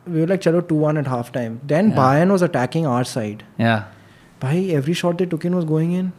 [0.06, 1.60] we were like, chalo, 2 1 at half time.
[1.72, 1.96] Then yeah.
[1.96, 3.44] Bayern was attacking our side.
[3.58, 3.84] Yeah.
[4.40, 6.12] Bhai, every shot they took in was going in.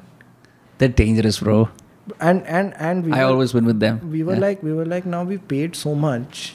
[0.80, 1.70] They're dangerous, bro.
[2.20, 4.00] And and and we I were, always win with them.
[4.12, 4.46] we were Yeah.
[4.48, 6.46] like we were like now we paid so much.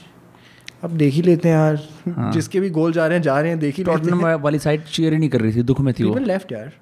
[0.85, 1.79] अब देख ही लेते हैं यार
[2.17, 2.31] हाँ.
[2.33, 4.85] जिसके भी गोल जा रहे हैं जा रहे हैं देख ही लेते हैं वाली साइड
[4.85, 6.73] चीयर ही नहीं कर रही थी दुख में थी वो लेफ़्ट यार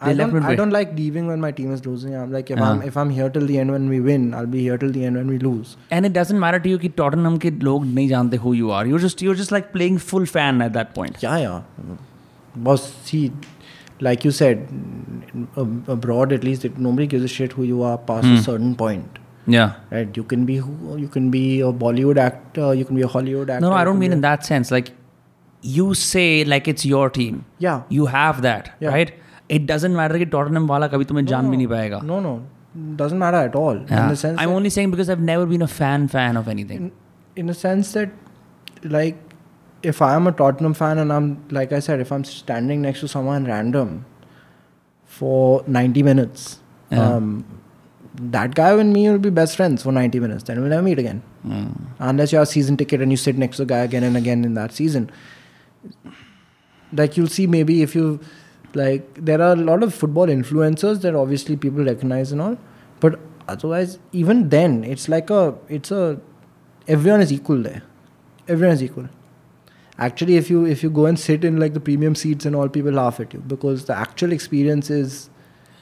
[0.00, 2.14] I don't, I don't like leaving when my team is losing.
[2.14, 2.72] I'm like if uh-huh.
[2.72, 5.04] I'm if I'm here till the end when we win, I'll be here till the
[5.04, 5.76] end when we lose.
[5.90, 8.86] And it doesn't matter to you that Tottenham ke log nahi jante who you are.
[8.86, 11.22] You're just you're just like playing full fan at that point.
[11.22, 11.62] Yeah, yeah.
[12.56, 13.32] Boss, see,
[14.00, 14.68] like you said,
[15.56, 18.34] abroad at least it, nobody gives a shit who you are past hmm.
[18.34, 19.18] a certain point.
[19.46, 19.74] Yeah.
[19.90, 20.16] Right.
[20.16, 22.74] You can be who you can be a Bollywood actor.
[22.74, 23.60] You can be a Hollywood actor.
[23.60, 24.70] No, no I don't mean in that sense.
[24.70, 24.92] Like
[25.62, 27.44] you say, like it's your team.
[27.58, 27.82] Yeah.
[27.88, 28.88] You have that, yeah.
[28.90, 29.12] right?
[29.48, 32.00] It doesn't matter कि Tottenham वाला कभी तुम्हें जान भी नहीं पाएगा.
[32.10, 32.34] No, no,
[33.02, 33.76] doesn't matter at all.
[33.76, 34.08] In Yeah.
[34.08, 36.90] the sense, I'm that, only saying because I've never been a fan fan of anything.
[37.42, 38.10] in a sense that,
[38.96, 39.16] like,
[39.82, 43.00] if I am a Tottenham fan and I'm like I said, if I'm standing next
[43.00, 44.04] to someone random
[45.18, 46.44] for 90 minutes,
[46.90, 47.02] Yeah.
[47.16, 47.44] um,
[48.36, 50.44] that guy and me will be best friends for 90 minutes.
[50.44, 51.22] Then we'll never meet again.
[51.42, 51.66] Hmm.
[51.98, 54.16] Unless you have a season ticket and you sit next to the guy again and
[54.16, 55.10] again in that season.
[56.92, 58.20] Like you'll see maybe if you
[58.74, 62.58] Like there are a lot of football influencers that obviously people recognize and all,
[63.00, 66.20] but otherwise, even then, it's like a it's a
[66.88, 67.82] everyone is equal there.
[68.48, 69.08] Everyone is equal.
[69.98, 72.68] Actually, if you if you go and sit in like the premium seats and all,
[72.68, 75.30] people laugh at you because the actual experience is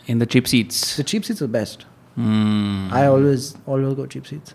[0.07, 0.97] in the cheap seats.
[0.97, 1.87] The cheap seats are best.
[2.19, 2.93] Mm.
[2.93, 4.55] I always always go cheap seats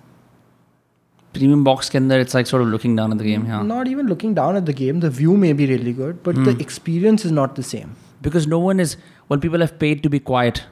[1.37, 3.87] premium box ke andar it's like sort of looking down at the game yeah not
[3.93, 6.45] even looking down at the game the view may be really good but mm.
[6.49, 6.65] the hmm.
[6.65, 7.95] experience is not the same
[8.26, 8.96] Because no one is
[9.28, 10.62] well, people have paid to be quiet.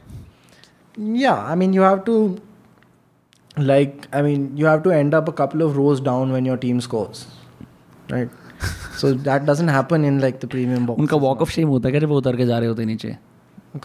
[0.96, 2.14] Yeah, I mean, you have to,
[3.56, 6.56] like, I mean, you have to end up a couple of rows down when your
[6.56, 7.26] team scores,
[8.10, 8.28] right?
[9.00, 11.00] so that doesn't happen in like the premium box.
[11.00, 12.86] उनका walk of shame होता है क्या जब वो उतर के जा रहे होते हैं
[12.88, 13.16] नीचे?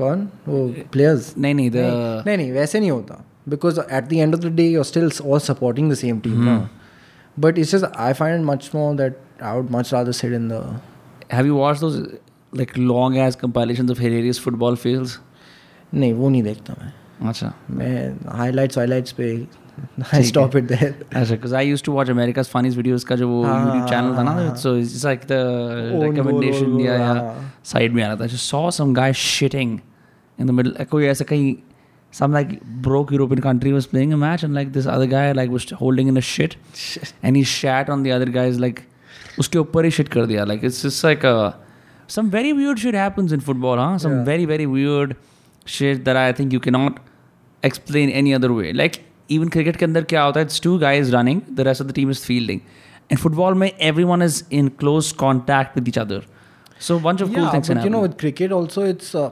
[0.01, 0.63] कौन वो
[0.95, 3.21] players नहीं नहीं the नहीं नहीं नहीं वैसे नहीं होता
[3.53, 6.45] because at the end of the day you're still all supporting the same team Hmm.
[6.45, 6.69] ना
[7.45, 10.49] but it's just I find it much more that I would much rather sit in
[10.53, 10.61] the
[11.37, 11.61] have you
[12.58, 15.18] watched those like long ass compilations of hilarious
[15.94, 16.92] नहीं वो नहीं देखता मैं
[17.28, 17.54] अच्छा.
[17.70, 19.46] मैं highlights highlights पे
[20.00, 23.28] I stop it there अच्छा because I used to watch America's funniest videos का जो
[23.28, 25.44] वो हाँ, YouTube channel था ना हाँ, so it's just like the
[26.02, 27.52] recommendation या या हाँ.
[27.64, 29.80] side में आ रहा था just saw some guy shitting
[30.38, 31.56] in the middle कोई ऐसा कहीं
[32.12, 35.50] some like broke European country was playing a match and like this other guy like
[35.50, 36.56] was holding in a shit
[37.22, 38.82] and he shat on the other guy's like
[39.38, 41.54] उसके ऊपर ही shit कर दिया like it's just like a
[42.16, 43.98] some very weird shit happens in football, huh?
[43.98, 44.24] Some yeah.
[44.24, 45.16] very, very weird
[45.64, 46.98] shit that I think you cannot
[47.62, 48.72] explain any other way.
[48.72, 50.40] Like, even cricket ke andar kya hota?
[50.40, 52.62] It's two guys running, the rest of the team is fielding.
[53.10, 56.20] In football, mein, everyone is in close contact with each other.
[56.88, 59.14] So, bunch of yeah, cool things but you know, with cricket also, it's...
[59.14, 59.30] Uh,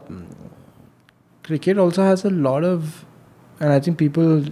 [1.43, 3.05] cricket also has a lot of...
[3.61, 4.45] And I think people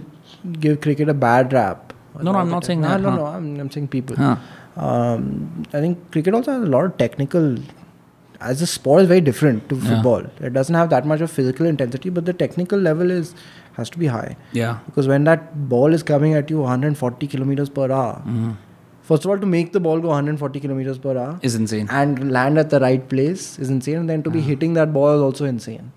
[0.59, 1.93] give cricket a bad rap.
[2.21, 2.99] No, no, I'm not saying that.
[2.99, 3.17] No, no, huh?
[3.17, 3.25] no.
[3.27, 4.15] I'm, I'm saying people.
[4.17, 4.35] Huh.
[4.75, 7.57] Um, I think cricket also has a lot of technical
[8.50, 9.88] As a sport is very different to Yeah.
[9.88, 10.24] football.
[10.46, 13.28] It doesn't have that much of physical intensity, but the technical level is
[13.76, 14.36] has to be high.
[14.60, 15.44] yeah Because when that
[15.74, 18.50] ball is coming at you 140 kilometers per hour, Mhm.
[19.10, 22.20] first of all, to make the ball go 140 kilometers per hour, is insane and
[22.38, 24.00] land at the right place is insane.
[24.02, 25.90] And then to be hitting that ball is also insane.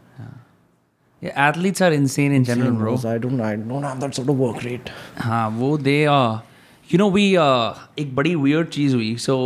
[1.26, 4.28] yeah athletes are insane in general bro Because I don't, I don't have that sort
[4.34, 4.90] of work rate.
[5.28, 7.24] हाँ वो दे you know we
[8.04, 9.38] एक बड़ी weird चीज़ हुई सो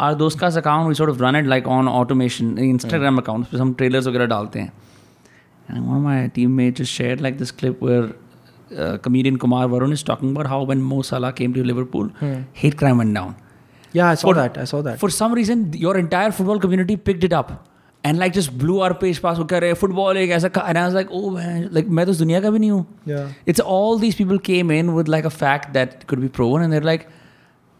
[0.00, 3.58] are दोस्त का account we sort of run it like on automation Instagram account पे
[3.58, 4.72] हम trailers वगैरह डालते हैं।
[9.26, 12.10] And Kumar Varun is talking about how when Mo Salah came to Liverpool
[12.56, 13.34] hate crime went down
[13.96, 17.24] या I saw that I saw that for some reason your entire football community picked
[17.24, 17.64] it up
[18.06, 21.08] and like just blew our page pass हो रहे football एक ऐसा आई was like
[21.72, 22.86] like मैं तो दुनिया का भी नहीं हूँ.
[23.48, 26.70] It's all these people came in with like a fact that could be proven and
[26.70, 27.06] there like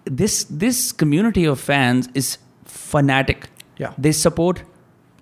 [0.07, 3.49] this this community of fans is fanatic.
[3.79, 3.93] Yeah.
[3.99, 4.63] They support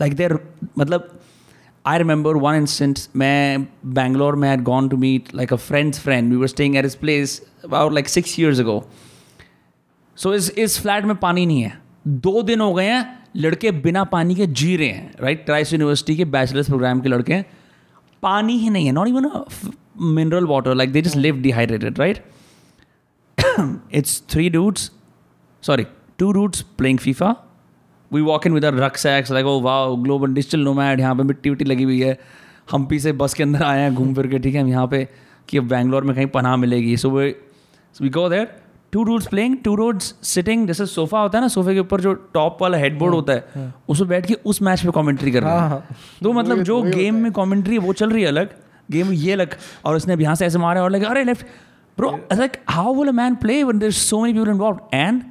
[0.01, 0.41] like they're
[0.78, 1.11] मतलब
[1.85, 6.30] I remember one instance मैं Bangalore में had gone to meet like a friend's friend.
[6.30, 8.83] We were staying at his place about like six years ago.
[10.18, 11.72] सो इस इस flat में पानी नहीं है
[12.07, 16.16] दो दिन हो गए हैं लड़के बिना पानी के जी रहे हैं राइट ट्राइस यूनिवर्सिटी
[16.16, 17.45] के बैचलर्स प्रोग्राम के लड़के हैं
[18.22, 19.30] पानी ही नहीं है not even
[20.14, 22.24] mineral water like they just live dehydrated right
[23.94, 24.90] it's three dudes
[25.62, 25.86] sorry
[26.18, 27.34] two dudes playing FIFA
[28.11, 31.64] we walk in with rucksacks like oh wow global digital nomad यहाँ पे मिट्टी विट्टी
[31.64, 32.18] लगी हुई है।
[32.72, 34.61] हम्पी से बस के अंदर आए हैं घूम फिर के ठीक है?
[34.62, 35.07] हम यहाँ पे
[35.48, 37.30] कि अब बैंगलोर में कहीं पनाह मिलेगी। So we
[37.94, 38.48] we go there
[38.92, 42.12] two rules playing two roads sitting जैसे सोफा होता है ना सोफे के ऊपर जो
[42.34, 45.59] टॉप वाला हेडबोर्ड होता है उस पर बैठ के उस मैच पे कमेंट्री कर रहा
[45.59, 48.55] हाँ, हैं हाँ। तो मतलब जो गेम में कमेंट्री है वो चल रही है अलग
[48.90, 51.46] गेम ये अलग। और उसने अब यहाँ से ऐसे मारा और लगे अरे left
[51.97, 55.22] bro like how will a man play when there so many people involved and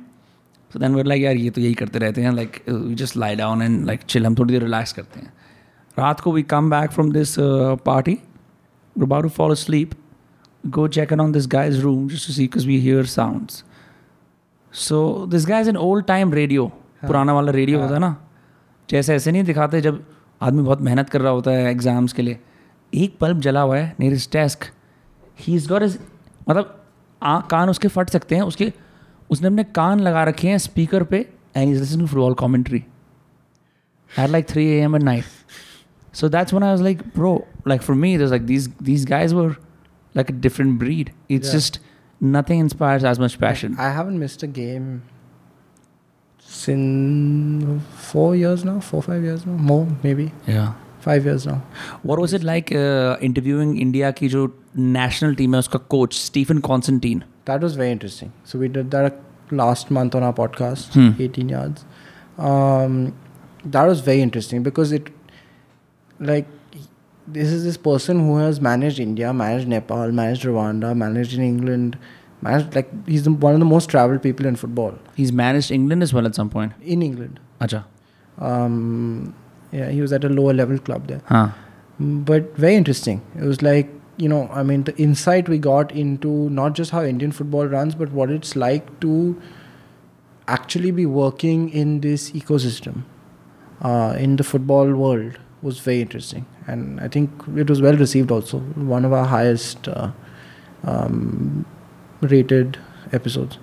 [0.71, 3.35] so then were like यार ये तो यही करते रहते हैं like we just lie
[3.35, 5.33] down and like chill हम थोड़ी देर रिलैक्स करते हैं.
[5.99, 8.17] रात को we come back from this party
[8.95, 9.91] we're about to fall asleep.
[10.63, 13.63] Go check in on this guy's room just to see because we hear sounds.
[14.73, 16.65] So this guy's an old time radio
[17.05, 18.15] पुराना वाला radio होता है ना?
[18.89, 20.03] जैसे ऐसे नहीं दिखाते जब
[20.41, 22.39] आदमी बहुत मेहनत कर रहा होता है एग्ज़ाम्स के लिए।
[22.93, 24.65] एक बल्ब जला हुआ है नियर इज़ डेस्क
[25.39, 25.97] ही इज़ गॉट इज़
[26.49, 26.77] मतलब
[27.21, 28.71] आ, कान उसके फट सकते हैं उसके
[29.29, 31.25] उसने अपने कान लगा रखे हैं स्पीकर पे
[31.57, 32.83] and is for all commentary
[34.11, 35.23] at like three A M and night
[36.13, 37.35] so that's one I was like pro
[37.67, 39.55] like for me like these these guys were
[40.15, 41.81] like a different breed it's just
[42.21, 44.99] nothing inspire as much passion I have missed a game
[46.45, 47.81] since
[48.11, 49.85] four years now four five years now more
[50.15, 50.31] maybe
[51.06, 51.56] five years now.
[52.02, 54.46] What was it like uh, interviewing India की जो
[54.96, 57.22] national team है उसका coach Stephen Constantine?
[57.50, 58.32] That was very interesting.
[58.44, 59.20] So we did that
[59.62, 61.10] last month on our podcast, Hmm.
[61.28, 61.84] 18 yards.
[62.50, 62.96] Um,
[63.76, 65.10] that was very interesting because it,
[66.18, 66.46] like,
[67.36, 71.96] this is this person who has managed India, managed Nepal, managed Rwanda, managed in England,
[72.42, 76.02] managed like he's the, one of the most traveled people in football He's managed England
[76.02, 76.72] as well at some point.
[76.82, 77.40] in England.
[77.60, 77.84] Acha.
[78.38, 79.34] Um,
[79.71, 81.21] yeah, he was at a lower level club there.
[81.25, 81.49] Huh.
[81.99, 83.21] but very interesting.
[83.35, 87.03] It was like you know, I mean, the insight we got into not just how
[87.03, 89.41] Indian football runs, but what it's like to
[90.47, 93.03] actually be working in this ecosystem
[93.81, 98.31] uh, in the football world was very interesting, and I think it was well received.
[98.31, 98.59] Also,
[98.93, 100.11] one of our highest uh,
[100.83, 101.65] um,
[102.21, 102.79] rated
[103.11, 103.57] episodes.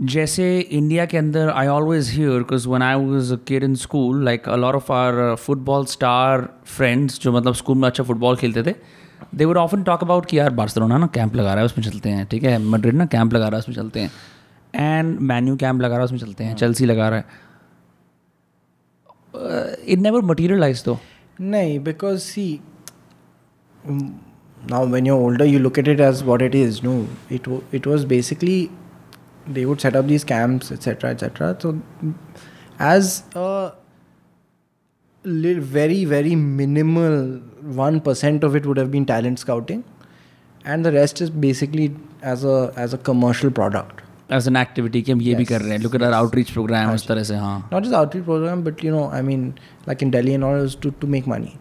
[0.00, 4.24] जैसे India के अंदर I always hear because when I was a kid in school
[4.24, 8.62] like a lot of our football star friends जो मतलब school में अच्छा football खेलते
[8.62, 8.74] थे
[9.34, 12.08] they would often talk about कि यार बार्सिलोना ना कैंप लगा रहा है उसमें चलते
[12.08, 12.58] हैं ठीक है?
[12.58, 14.10] मड्रिड ना कैंप लगा रहा है उसमें चलते हैं।
[14.74, 17.24] एंड मैन्यू कैंप लगा रहा है उसमें चलते हैं चेल्सी लगा रहा है।
[19.88, 20.98] इट नेवर मटीरियलाइज तो
[21.40, 22.60] No, because see,
[23.90, 24.06] mm,
[24.70, 26.78] now when you're older, you look at it as what it is.
[26.86, 26.94] No,
[27.36, 28.56] it it was basically
[29.47, 31.55] they would set up these camps, etc., etc.
[31.59, 32.13] So, mm,
[32.79, 33.71] as a
[35.23, 37.17] li- very very minimal
[37.81, 39.83] one percent of it would have been talent scouting,
[40.65, 43.99] and the rest is basically as a as a commercial product.
[44.31, 46.93] As an activity कि हम ये भी कर रहे हैं look at are outreach programme
[46.93, 49.41] उस तरह से हाँ Not just outreach program, but you know, I mean,
[49.89, 51.51] like in Delhi and all, is to to make money.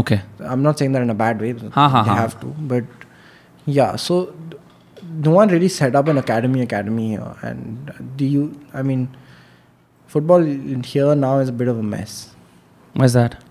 [0.00, 0.18] Okay
[0.54, 1.52] I'm not saying that in a bad way.
[1.76, 2.16] हाँ, हाँ, they हाँ.
[2.20, 3.06] have to, but
[3.76, 3.94] yeah.
[4.06, 4.41] So th-
[5.13, 7.35] no one really set up an academy academy here.
[7.41, 8.59] And uh, do you?
[8.73, 9.15] I mean,
[10.07, 12.35] football here now is a bit of a mess.
[12.93, 13.43] Why's that?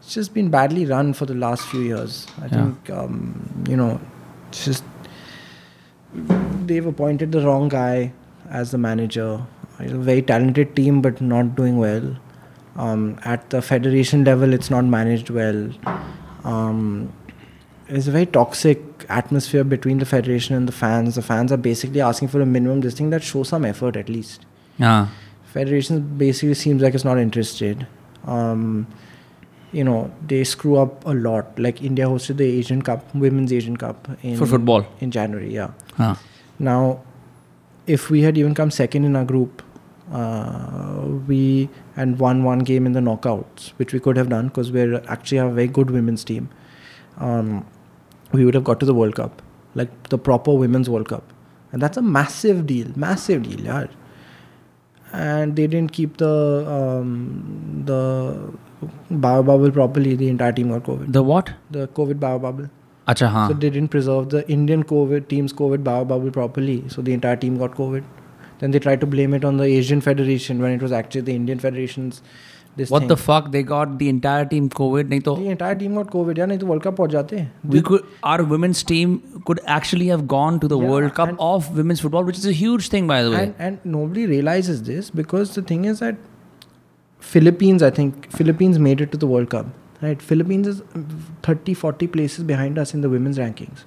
[0.00, 2.26] It's just been badly run for the last few years.
[2.40, 2.50] I yeah.
[2.50, 4.00] think um, you know,
[4.48, 4.84] it's just
[6.66, 8.12] they've appointed the wrong guy
[8.50, 9.44] as the manager.
[9.78, 12.16] A very talented team, but not doing well.
[12.76, 15.70] Um, at the federation level, it's not managed well.
[16.44, 17.12] Um,
[17.88, 21.14] it's a very toxic atmosphere between the federation and the fans.
[21.20, 24.08] The fans are basically asking for a minimum this thing that show some effort at
[24.08, 24.46] least.
[24.80, 25.08] हाँ
[25.54, 27.86] Federation basically seems like it's not interested.
[28.26, 28.86] Um,
[29.78, 31.58] you know, they screw up a lot.
[31.58, 34.86] Like India hosted the Asian Cup, Women's Asian Cup in For football.
[35.00, 35.52] in January.
[35.54, 36.16] Yeah.
[36.58, 37.00] Now,
[37.86, 39.62] if we had even come second in our group,
[40.12, 44.72] uh, we and won one game in the knockouts, which we could have done because
[44.72, 46.48] we actually have a very good women's team.
[47.18, 47.66] Um,
[48.32, 49.42] we would have got to the World Cup,
[49.74, 51.32] like the proper Women's World Cup.
[51.72, 53.86] And that's a massive deal, massive deal, yeah.
[55.12, 58.52] And they didn't keep the um, the
[59.10, 60.14] bio bubble properly.
[60.14, 61.12] The entire team got COVID.
[61.12, 61.52] The what?
[61.70, 62.70] The COVID bio bubble.
[63.08, 63.48] Achha, haan.
[63.50, 66.88] So they didn't preserve the Indian COVID team's COVID bio bubble properly.
[66.88, 68.04] So the entire team got COVID.
[68.60, 71.34] Then they tried to blame it on the Asian Federation when it was actually the
[71.34, 72.22] Indian Federation's
[72.76, 73.08] this what thing.
[73.08, 73.50] the fuck?
[73.52, 76.60] They got the entire team covid nahi to the entire team got covid yeah nahi
[76.64, 79.18] to world cup pahunch jate we could our women's team
[79.50, 82.56] could actually have gone to the yeah, world cup of women's football which is a
[82.62, 83.42] huge thing by the way.
[83.44, 86.16] And, and nobody realizes this because the thing is that
[87.34, 89.66] philippines i think philippines made it to the world cup
[90.02, 90.20] right?
[90.20, 90.82] Philippines is
[91.42, 93.84] 30 40 places behind us in the women's rankings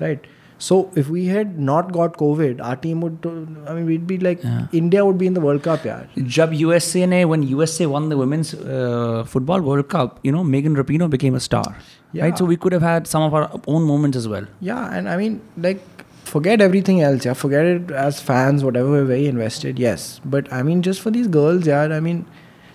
[0.00, 0.26] right?
[0.58, 3.26] So if we had not got COVID, our team would.
[3.68, 4.68] I mean, we'd be like yeah.
[4.72, 6.06] India would be in the World Cup, yeah.
[6.24, 10.74] Jab USA ne when USA won the women's uh, football World Cup, you know Megan
[10.74, 11.76] Rapinoe became a star,
[12.12, 12.24] yeah.
[12.24, 12.38] right?
[12.38, 14.46] So we could have had some of our own moments as well.
[14.60, 15.80] Yeah, and I mean, like
[16.24, 17.34] forget everything else, yeah.
[17.34, 20.20] Forget it as fans, whatever we're very invested, yes.
[20.24, 21.82] But I mean, just for these girls, yeah.
[21.82, 22.24] I mean,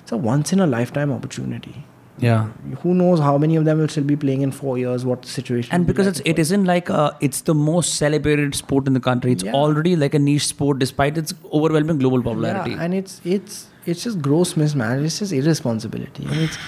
[0.02, 1.86] it's a once in a lifetime opportunity.
[2.22, 2.50] Yeah.
[2.82, 5.06] Who knows how many of them will still be playing in four years?
[5.12, 5.74] What the situation?
[5.74, 8.88] And will be because like it's it isn't like a, it's the most celebrated sport
[8.88, 9.32] in the country.
[9.38, 9.54] It's Yeah.
[9.62, 12.72] already like a niche sport despite its overwhelming global popularity.
[12.78, 13.58] Yeah, and it's it's
[13.94, 15.08] it's just gross mismanagement.
[15.08, 16.60] It's just irresponsibility, and it's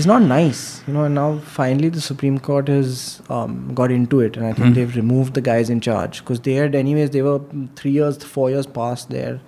[0.00, 1.04] it's not nice, you know.
[1.10, 1.28] And now
[1.58, 4.72] finally the Supreme Court has um, got into it, and I think Hmm.
[4.80, 7.38] they've removed the guys in charge because they had anyways they were
[7.82, 9.38] three years, four years past their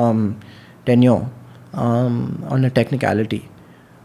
[0.00, 0.24] um,
[0.86, 1.22] tenure
[1.74, 3.42] um, on a technicality.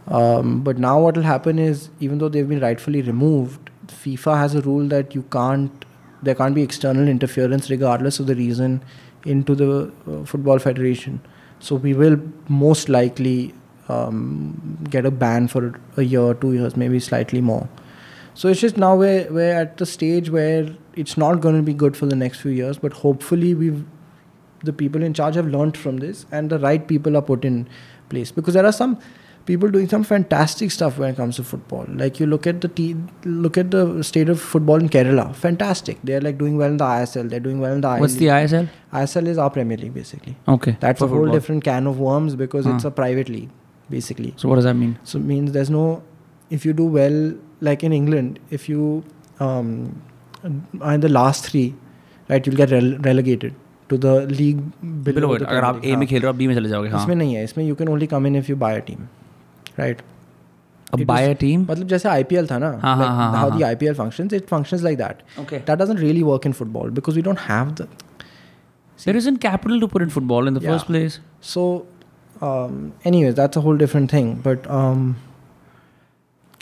[0.08, 4.56] Um, but now what will happen is even though they've been rightfully removed, FIFA has
[4.56, 5.86] a rule that you can't
[6.24, 8.84] there can't be external interference regardless of the reason
[9.26, 11.22] into the uh, football federation.
[11.60, 13.54] So we will most likely
[13.90, 17.70] um, get a ban for a year, two years, maybe slightly more.
[18.34, 21.74] So it's just now we're, we're at the stage where it's not going to be
[21.74, 23.86] good for the next few years, but hopefully we've
[24.64, 27.68] the people in charge have learned from this and the right people are put in
[28.10, 29.00] place because there are some
[29.49, 32.69] people doing some fantastic stuff when it comes to football like you look at the
[32.81, 36.77] te- look at the state of football in kerala fantastic they're like doing well in
[36.83, 38.69] the isl they're doing well in the What's the ISL?
[39.05, 40.77] isl is our premier league basically Okay.
[40.85, 41.35] that's for a whole football.
[41.39, 42.93] different can of worms because it's Huh.
[42.93, 43.49] a private league
[43.97, 44.93] basically So what does that mean?
[45.13, 45.87] so it means there's no
[46.59, 47.19] if you do well
[47.71, 48.85] like in england if you
[49.49, 49.73] um
[50.81, 51.67] are in the last three
[52.29, 53.55] right you'll get rele- relegated
[53.91, 54.59] to the league
[55.05, 55.41] below, Below it.
[55.41, 55.99] the अगर आप Premier A League.
[55.99, 56.99] में खेल रहे हो आप B में चले जाओगे हाँ.
[56.99, 57.05] हाँ.
[57.07, 59.07] इसमें नहीं है इसमें you can only come in if you buy a team
[59.79, 60.03] right
[60.95, 61.71] अब it buy was- a team.
[61.71, 64.83] मतलब जैसे आईपीएल था ना हाँ, हाँ, हाँ, हाउ हाँ, the IPL functions it functions
[64.83, 65.61] like that Okay.
[65.71, 67.87] that doesn't really work in football because we don't have the
[69.03, 70.73] There isn't capital to put in football in the Yeah.
[70.73, 71.15] first place.
[71.51, 71.63] So,
[72.49, 72.75] um,
[73.11, 74.27] anyways, that's a whole different thing.
[74.47, 75.07] But um,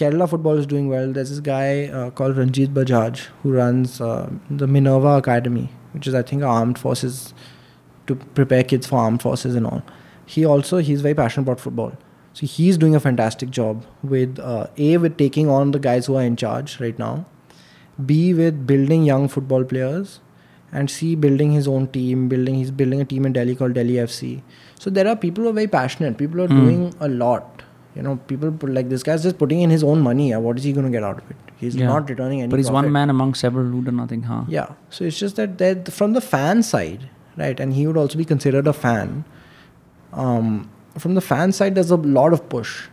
[0.02, 1.12] Kerala football is doing well.
[1.12, 4.30] There's this guy uh, called Ranjit Bajaj who runs uh,
[4.62, 5.64] the Minerva Academy,
[5.96, 7.18] which is I think armed forces
[8.06, 9.82] to prepare kids for armed forces and all.
[10.36, 11.92] He also he's very passionate about football.
[12.33, 16.15] So he's doing a fantastic job with uh, a with taking on the guys who
[16.15, 17.25] are in charge right now,
[18.05, 20.19] b with building young football players,
[20.71, 23.99] and C building his own team, building he's building a team in Delhi called Delhi
[24.05, 24.41] FC.
[24.79, 26.17] So there are people who are very passionate.
[26.17, 26.59] People are Hmm.
[26.65, 27.61] doing a lot.
[27.95, 30.35] You know, people put, like this guy's just putting in his own money.
[30.35, 31.37] What is he going to get out of it?
[31.57, 31.85] He's Yeah.
[31.89, 32.49] not returning any.
[32.49, 32.85] But he's profit.
[32.85, 34.23] one man among several who do nothing.
[34.23, 34.45] Huh.
[34.47, 34.69] Yeah.
[34.89, 37.59] So it's just that that from the fan side, right?
[37.59, 39.13] And he would also be considered a fan.
[40.11, 40.69] Um,
[40.99, 42.89] from the fan side a lot of push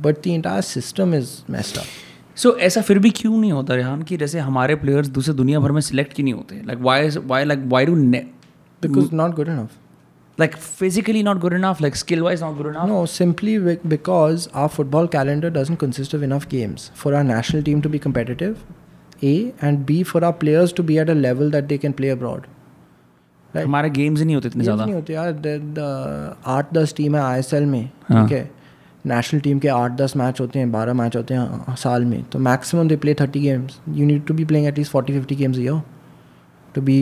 [0.00, 1.84] but the entire system is messed up
[2.36, 5.72] so ऐसा फिर भी क्यों नहीं होता रेहान कि जैसे हमारे players दूसरे दुनिया भर
[5.72, 6.54] में सिलेक्ट क्यों नहीं होते?
[6.54, 8.20] Like like like why why
[8.82, 13.06] because not good enough physically not good enough like skill wise not good enough no
[13.06, 17.88] simply because our football calendar doesn't consist of enough games for our national team to
[17.88, 18.56] be competitive
[19.24, 22.10] A and B for our players to be at a level that they can play
[22.10, 22.46] abroad
[23.54, 23.66] Right.
[23.66, 27.38] हमारे गेम्स ही नहीं होते इतने ज़्यादा। नहीं होते यार। आठ दस टीम है आई
[27.38, 28.26] एस एल में हाँ.
[28.26, 28.50] ठीक है?
[29.06, 32.38] नेशनल टीम के आठ दस मैच होते हैं बारह मैच होते हैं साल में। तो
[32.38, 35.80] maximum they play thirty games you need to be playing at least forty fifty games year
[36.74, 36.98] to be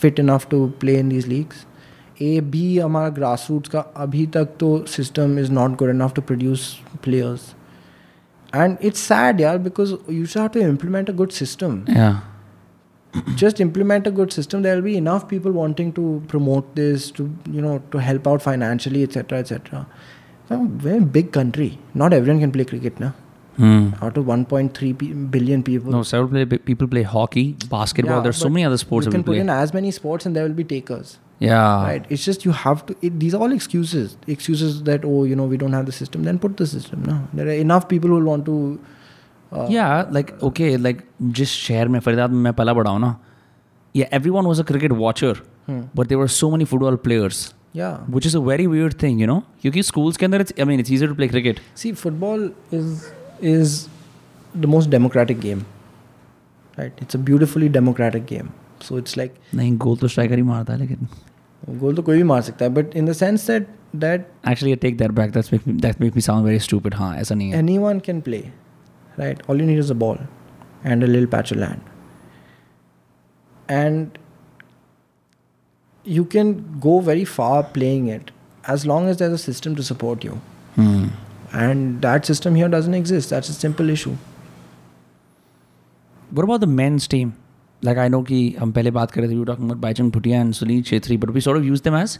[0.00, 1.64] fit enough to play in these leagues
[2.22, 6.22] A B हमारा ग्रास रूट्स का अभी तक तो system is not good enough to
[6.22, 6.68] produce
[7.04, 7.54] players
[8.52, 11.80] and it's sad यार because you should have to implement a good system
[13.34, 17.30] just implement a good system there will be enough people wanting to promote this to
[17.50, 19.86] you know to help out financially etc etc
[20.48, 21.78] so we're a big country.
[21.94, 23.14] Not everyone can play cricket now
[23.56, 23.90] hmm.
[24.02, 25.90] out of 1.3 p- billion people.
[25.90, 28.16] No several play, people play hockey basketball.
[28.16, 29.40] Yeah, there's so many other sports you that can we put play.
[29.40, 31.18] in as many sports and there will be takers.
[31.38, 31.82] Yeah.
[31.82, 32.06] Right?
[32.10, 34.16] It's just you have to it, these are all excuses.
[34.26, 36.24] Excuses that oh you know we don't have the system.
[36.24, 38.80] Then put the system no there are enough people who will want to
[39.70, 43.16] या like okay like जिस शहर में फरीदाबाद में मैं पला बड़ा हूँ ना
[43.96, 45.40] या everyone was a cricket watcher
[45.70, 49.82] but there so many football players which is a very weird thing you know क्योंकि
[49.82, 53.04] स्कूल्स के अंदर it's I mean to play cricket see football is
[53.42, 53.86] is
[54.58, 55.58] the most democratic game
[56.78, 58.48] right it's a beautifully democratic game
[58.80, 61.08] so it's like नहीं goal तो striker ही मारता है लेकिन
[61.78, 65.10] गोल तो कोई भी मार सकता है but in the that that actually take that
[65.10, 65.32] back
[65.66, 68.50] that make me sound very stupid हाँ ऐसा नहीं है। Anyone can play
[69.16, 69.40] right?
[69.48, 70.18] All you need is a ball
[70.82, 71.80] and a little patch of land.
[73.68, 74.18] And
[76.04, 78.30] you can go very far playing it
[78.66, 80.40] as long as there's a system to support you.
[80.74, 81.08] Hmm.
[81.52, 83.30] And that system here doesn't exist.
[83.30, 84.16] That's a simple issue.
[86.30, 87.36] What about the men's team?
[87.82, 91.30] Like I know ki hum we were talking about Baichung Bhutia and Sunil Chhetri, but
[91.32, 92.18] we sort of use them as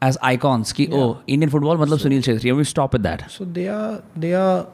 [0.00, 0.72] as icons.
[0.72, 0.88] Ki.
[0.90, 2.48] Oh, Indian football, matlab so, Sunil Chhetri.
[2.48, 3.30] And we stop at that.
[3.30, 4.68] So they are they are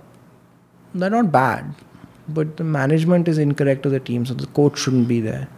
[0.94, 1.74] they're not bad,
[2.28, 4.27] but the management is incorrect of the team.
[4.27, 5.48] So the coach shouldn't be there.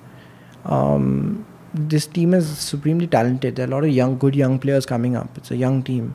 [0.65, 3.57] Um, this team is supremely talented.
[3.57, 5.36] There are a lot of young, good young players coming up.
[5.39, 6.15] It's a young team.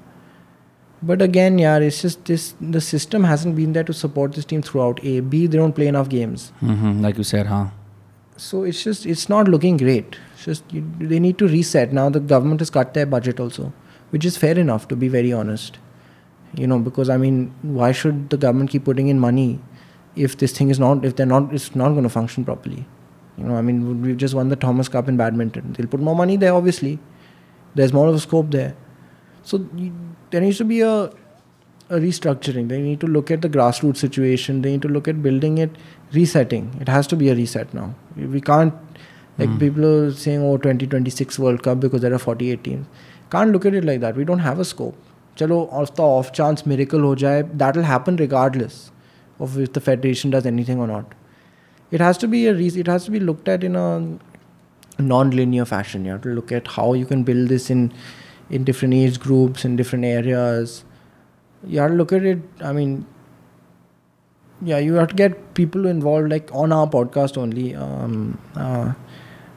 [1.01, 2.55] But again, yeah, it's just this.
[2.59, 4.99] The system hasn't been there to support this team throughout.
[5.03, 6.51] A, B, they don't play enough games.
[6.61, 7.01] Mm-hmm.
[7.01, 7.67] Like you said, huh?
[8.37, 10.17] So it's just it's not looking great.
[10.33, 11.93] It's just you, they need to reset.
[11.93, 13.71] Now the government has cut their budget also,
[14.09, 15.77] which is fair enough to be very honest.
[16.57, 19.59] You know, because I mean, why should the government keep putting in money
[20.15, 22.85] if this thing is not if they're not it's not going to function properly?
[23.37, 25.73] You know, I mean, we've just won the Thomas Cup in badminton.
[25.73, 26.99] They'll put more money there, obviously.
[27.75, 28.75] There's more of a scope there.
[29.43, 29.91] So you,
[30.31, 32.69] there needs to be a, a restructuring.
[32.69, 34.61] They need to look at the grassroots situation.
[34.61, 35.71] They need to look at building it,
[36.13, 36.77] resetting.
[36.79, 37.93] It has to be a reset now.
[38.15, 38.73] We can't,
[39.37, 39.57] like Hmm.
[39.57, 42.87] people are saying, oh, 2026 World Cup because there are 48 teams.
[43.29, 44.15] Can't look at it like that.
[44.15, 44.95] We don't have a scope.
[45.35, 48.91] Chalo, off the off chance miracle ho jaye, that'll happen regardless
[49.39, 51.13] of if the federation does anything or not.
[51.91, 54.17] It has to be a re- it has to be looked at in a
[54.99, 56.05] non-linear fashion.
[56.05, 57.93] You have to look at how you can build this in
[58.49, 60.83] in different age groups in different areas.
[61.63, 63.05] You have to look at it i mean
[64.61, 67.75] yeah you have to get people involved like on our podcast only.
[67.75, 68.93] Um, uh,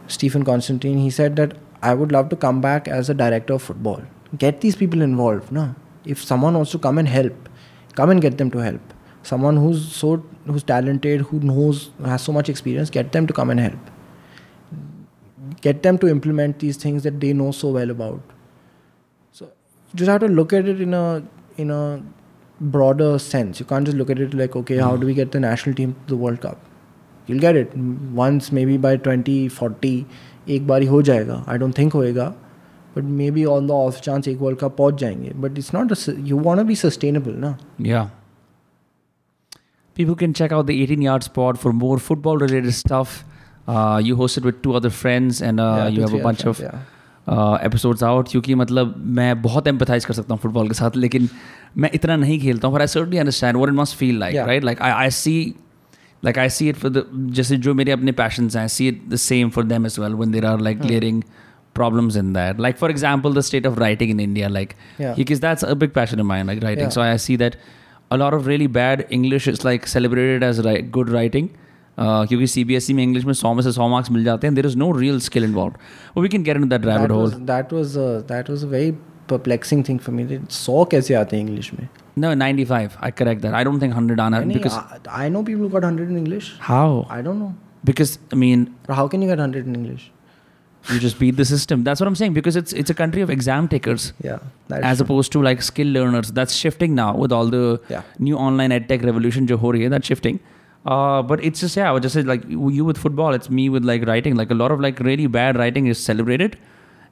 [0.06, 3.62] stephen constantine he said that i would love to come back as a director of
[3.62, 4.02] football
[4.37, 5.65] get these people involved no
[6.05, 7.49] if someone wants to come and help
[7.95, 8.93] come and get them to help
[9.31, 10.13] someone who's so
[10.45, 13.91] who's talented who knows has so much experience get them to come and help
[15.61, 18.35] get them to implement these things that they know so well about
[19.31, 21.23] so you just have to look at it in a
[21.57, 22.03] in a
[22.75, 25.39] broader sense you can't just look at it like okay how do we get the
[25.39, 26.69] national team to the world cup
[27.27, 27.75] you'll get it
[28.23, 29.95] once maybe by 2040
[30.53, 32.33] एक बारी हो जाएगा I don't think होएगा
[32.96, 36.38] but maybe on the off chance एक world cup पहुँच जाएँगे but it's not you
[36.40, 38.10] want be sustainable ना या
[39.96, 43.14] People can check out the 18 yard spot for more football related stuff.
[43.68, 46.60] Uh, you hosted with two other friends and uh, Yeah, you have a bunch of
[46.60, 46.76] yeah.
[47.64, 51.28] Episodes out क्योंकि मतलब मैं बहुत empathise कर सकता हूँ football के साथ लेकिन
[51.76, 54.36] मैं इतना नहीं खेलता हूँ पर I certainly understand what it must feel like.
[54.36, 55.34] Right like I I see
[56.24, 57.04] like I see it for the
[57.38, 60.14] जैसे जो मेरे अपने पैशंस हैं I see it the same for them as well
[60.14, 61.22] when there are like clearing
[61.77, 65.13] problems in that like for example the state of writing in india like Yeah.
[65.19, 66.95] because that's a big passion of mine like writing Yeah.
[66.97, 67.55] so i see that
[68.11, 72.47] a lot of really bad english is like celebrated as ri- good writing uh, क्योंकि
[72.53, 74.53] C B S E में English में सौ में से सौ marks मिल जाते हैं
[74.55, 77.41] there is no real skill involve we can get in that rabbit that whole was
[77.51, 78.93] that was a, that was a very
[79.33, 80.23] perplexing thing for me
[80.61, 81.87] सौ कैसे आते हैं इंग्लिश में
[82.21, 82.95] No, 95.
[83.05, 83.53] I correct that.
[83.59, 86.17] I don't think 100 Anna नहीं, because I, I know people who got 100 in
[86.19, 86.49] English.
[86.65, 86.89] how?
[87.15, 87.53] I don't know.
[87.89, 90.03] Because I mean, But how can you get 100 in English?
[90.91, 91.83] you just beat the system.
[91.83, 92.33] That's what I'm saying.
[92.33, 94.39] Because it's it's a country of exam takers Yeah.
[94.67, 95.05] That's as true.
[95.05, 96.31] opposed to like skill learners.
[96.39, 98.01] That's shifting now with all the Yeah.
[98.19, 99.47] new online edtech revolution.
[99.53, 100.39] Jo ho rahi hai, that's shifting.
[100.85, 103.49] Uh, but it's just yeah, I would just say like you you with football, it's
[103.59, 104.35] me with like writing.
[104.41, 106.57] Like a lot of like really bad writing is celebrated.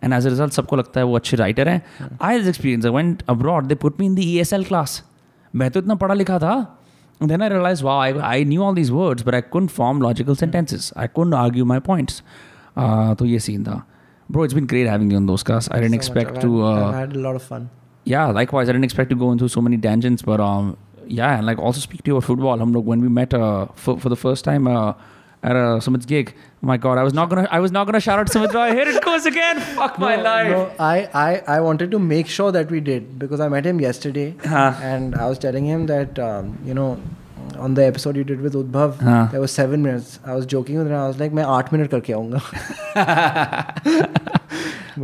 [0.01, 1.81] And as a result, सबको लगता है वो अच्छे writer हैं.
[2.19, 2.85] I had this experience.
[2.91, 3.69] I went abroad.
[3.71, 5.01] They put me in the ESL class.
[5.61, 6.53] मैं तो इतना पढ़ा लिखा था.
[7.21, 9.99] And then I realized, wow, I, I knew all these words, but I couldn't form
[10.05, 10.91] logical sentences.
[10.95, 12.21] I couldn't argue my points.
[12.76, 13.82] uh, तो ये scene था
[14.30, 17.12] bro it's been great having you on Dostcast i didn't expect to uh, i had
[17.16, 17.68] a lot of fun
[18.12, 20.72] yeah likewise i didn't expect to go into so many tangents but um
[21.18, 24.08] yeah and like also speak to you about football when we met uh, for, for
[24.08, 24.92] the first time uh,
[25.42, 26.98] at a Sumit's gig, oh my God!
[26.98, 28.72] I was not gonna, I was not gonna shout out Sumit Roy.
[28.72, 29.60] Here it goes again.
[29.60, 30.50] Fuck my life.
[30.50, 33.80] No, I, I, I wanted to make sure that we did because I met him
[33.80, 37.00] yesterday, and I was telling him that um, you know
[37.64, 39.26] on the episode you did with Udbhav, Huh.
[39.32, 40.18] there was seven minutes.
[40.24, 40.96] I was joking with him.
[41.00, 42.40] I was like, मैं आठ minute करके आऊँगा.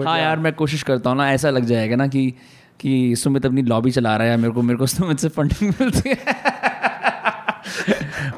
[0.05, 0.19] हाँ.
[0.19, 2.23] यार मैं कोशिश करता हूँ ना ऐसा लग जाएगा ना कि
[2.81, 6.09] कि सुमित अपनी लॉबी चला रहा है मेरे को मेरे को सुमित से फंडिंग मिलती
[6.09, 6.17] है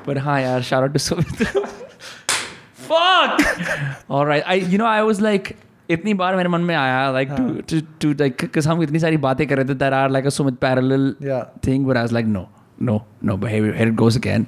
[0.07, 1.43] पर हाँ यार out to Sumit
[2.89, 3.45] fuck
[4.11, 5.55] alright I you know I was like
[5.91, 7.31] इतनी बार मेरे मन में आया लाइक
[7.70, 10.55] टू टू लाइक हम इतनी सारी बातें कर रहे थे there are like a Sumit
[10.66, 11.43] parallel Yeah.
[11.66, 12.31] thing but I was like
[12.80, 14.48] no no no but here, here it goes again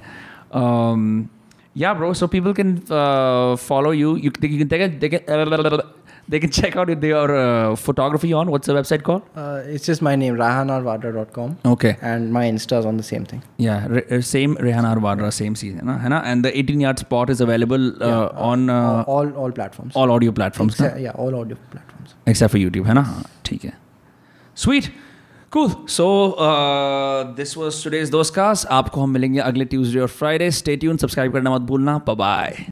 [0.52, 1.28] um
[1.74, 5.82] yeah bro so people can uh, follow you you, they can they can they can,
[6.28, 10.02] they can check out your uh, photography on what's the website called Uh, it's just
[10.08, 11.56] my name, rahanarvadra.com.
[11.72, 13.42] okay And my Insta is on the same thing.
[13.58, 16.20] yeah re- uh, same Rehan Arvadra same season na, hai na?
[16.32, 19.96] and the 18 yard spot is available uh, on uh, all, all, all platforms.
[19.96, 20.86] all audio platforms na?
[20.86, 22.14] Except- yeah, all audio platforms.
[22.26, 23.74] except for YouTube, है ना हाँ ठीक है
[24.66, 24.90] Sweet.
[25.55, 28.65] So uh, this was today's Dostcast.
[28.65, 31.97] आपको हम मिलेंगे अगले Tuesday और फ्राइडे स्टे ट्यून सब्सक्राइब करना मत भूलना.
[32.09, 32.65] बाय